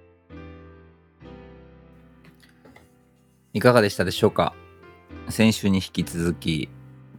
[3.53, 4.55] いかがでしたでしょうか？
[5.29, 6.69] 先週に引き続き、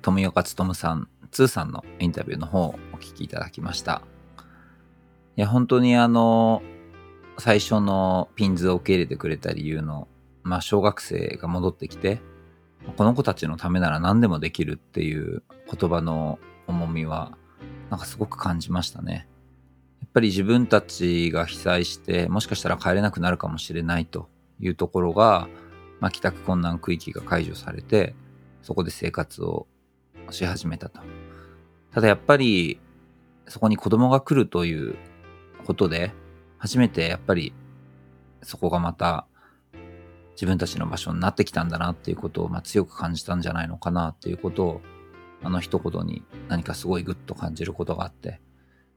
[0.02, 4.02] 富岡勉さん、つーさんのインタビューの方をお聞きいただきました。
[5.36, 6.62] いや、本当にあの、
[7.38, 10.08] 最初のピンズを受け入れてくれた理由の、
[10.42, 12.22] まあ、小学生が戻ってきて、
[12.96, 17.36] この子たちのためなら何でもできるっていう言葉の重みは、
[17.90, 19.28] なんかすごく感じましたね。
[20.00, 25.48] やっぱり自分たちが被災して、もしかしたら帰れなくなるかもしれないというところが、
[26.00, 28.14] まあ、帰宅困難区域が解除されて、
[28.62, 29.66] そこで生活を
[30.30, 31.02] し始めたと。
[31.92, 32.80] ただやっぱり、
[33.48, 34.96] そこに子供が来るという
[35.66, 36.12] ことで、
[36.58, 37.52] 初めてやっぱり、
[38.42, 39.26] そこがまた
[40.36, 44.80] 自分たちの場所になってきたんだなっていうことを、まあ、強く感じたんじゃないのかなっていうことを、
[45.42, 48.40] あの一言に何かすごいグッと感じることがあって、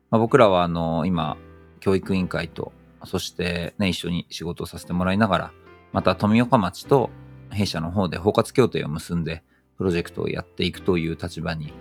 [0.09, 1.37] まあ、僕らはあの、今、
[1.79, 2.71] 教育委員会と、
[3.05, 5.51] そしてね、一緒に仕事をさせてもらいながら、
[5.93, 7.09] また富岡町と
[7.49, 9.43] 弊社の方で包括協定を結んで
[9.77, 11.73] プロジェクトをやっていくという立場に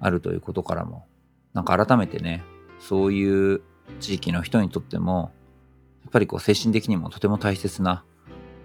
[0.00, 1.06] あるということからも、
[1.54, 2.42] なんか改めてね、
[2.80, 3.62] そういう
[4.00, 5.32] 地域の人にとっても、
[6.02, 8.04] やっぱりこう精神的にもとても大切な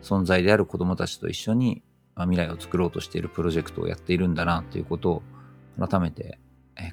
[0.01, 1.84] 存在である子供たちと一緒に、
[2.15, 5.24] ま、未来を作ろうとしているプロジェクトをやっているんだなということを
[5.80, 6.39] 改めて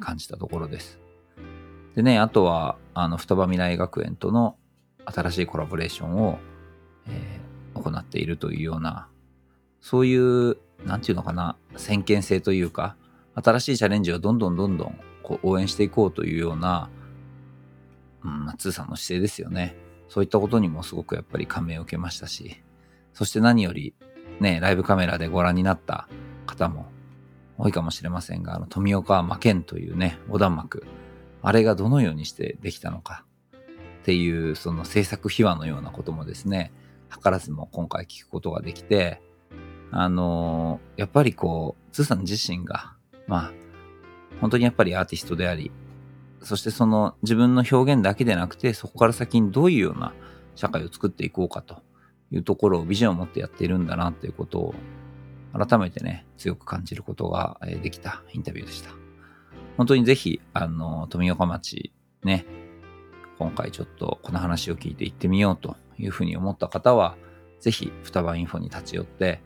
[0.00, 0.98] 感じたところです。
[1.94, 4.56] でね、あとは、あの、双葉未来学園との
[5.04, 6.38] 新しいコラボレーションを、
[7.08, 7.44] えー
[7.74, 9.08] 行っているというような、
[9.80, 10.56] そういう、
[10.86, 12.96] なんていうのかな、先見性というか、
[13.34, 16.88] 新しいチャレンジをどんどんどんどんこう応援していこうというような、
[18.24, 19.76] うん、通さんの姿勢ですよね。
[20.08, 22.62] そういったことにもすごくやっぱり感銘を受けましたし、
[23.12, 23.94] そして何より、
[24.40, 26.08] ね、ライブカメラでご覧になった
[26.46, 26.86] 方も
[27.58, 30.86] 多いかもしれませんが、あの、富岡は負けんというね、横断幕、
[31.42, 33.24] あれがどのようにしてできたのか。
[34.02, 36.72] っていう、その制作秘話のようなこともですね、
[37.10, 39.22] 図らずも今回聞くことができて、
[39.90, 42.94] あのーやっぱりこう、ツーさん自身が、
[43.26, 43.52] まあ、
[44.40, 45.70] 本当にやっぱりアーティストであり、
[46.44, 50.12] そしてその自分の表現だけでなくて、そこから先にどういうような
[50.54, 51.82] 社会を作っていこうかと
[52.30, 54.74] いうところをビジョンを持ってやっているんだなということを
[55.52, 58.90] 改めてね、強く感じることができたインタビューでした。
[59.76, 61.92] 本当にぜひ、あの、富岡町
[62.22, 62.44] ね、
[63.38, 67.16] 今回ちょっとこの話を聞いて行ってみようというふうに思った方は、
[67.60, 69.40] ぜひ、双葉インフォに立ち寄って、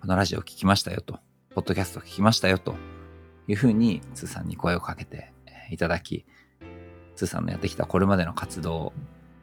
[0.00, 1.18] このラジオ聞きましたよと、
[1.54, 2.74] ポッドキャスト聞きましたよと
[3.48, 5.32] いうふうに、ツーさんに声をかけて
[5.70, 6.26] いただき、
[7.16, 8.92] ツーさんのやってきたこれまでの活動、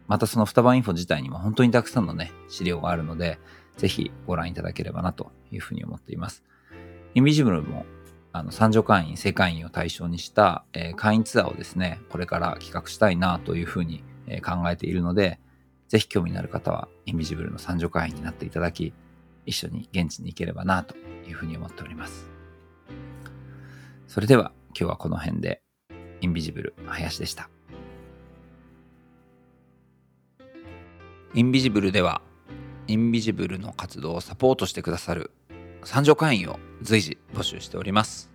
[0.08, 3.40] またその双葉インフォ自体にも本当にたくさんのね、資料があるので、
[3.78, 6.44] ぜひご覧いただければなというふうに思っています。
[7.16, 7.86] インビジブルも、
[8.34, 15.40] あの、賛助会員、正会員を対象にした、えー会員ツアーをですね、これから企画したいなというふうに、えー考えているので、
[15.88, 18.94] ぜひ興味のある方は、インビジブルの賛助会員になっていただき、
[19.46, 20.96] 一緒に現地に行ければなと
[21.28, 22.30] いうふうに思っております。
[24.08, 25.62] それでは、今日はこの辺で、
[26.22, 27.50] インビジブル、林でした。
[31.34, 32.22] インビジブルでは、
[32.88, 35.32] インビジブルの活動をサポートしてくださる
[35.86, 38.30] 参助会員を随時募集しております。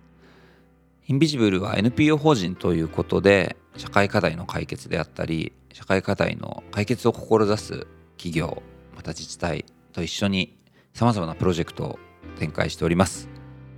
[1.05, 7.85] インビジブルは NPO 法人ということで、社会課題の解決であったり、社会課題の解決を志す
[8.17, 8.63] 企業、
[8.95, 10.57] また自治体と一緒に
[10.95, 11.99] 様々なプロジェクトを
[12.39, 13.29] 展開しております。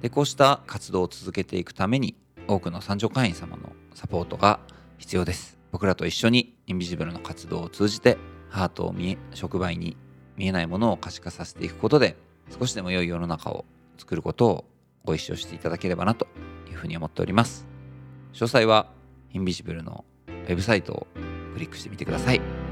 [0.02, 2.16] で、こうした活動を続けていくために、
[2.48, 4.62] 多くの参助会員様のサポートが
[4.98, 5.60] 必要です。
[5.74, 8.18] 僕らと一緒にインビジブルの活動を通じて、
[8.50, 9.96] ハートを見え、触媒に
[10.36, 12.18] 見えないものを可視化させていくことで、
[12.58, 13.66] 少しでも良い世の中を
[13.98, 14.66] 作ることを
[15.06, 16.28] ご一緒していただければなと
[16.70, 17.68] いうふうに思っております。
[18.34, 18.88] 詳細は
[19.32, 21.08] インビジブルのウェブサイトを
[21.54, 22.69] クリックしてみてください。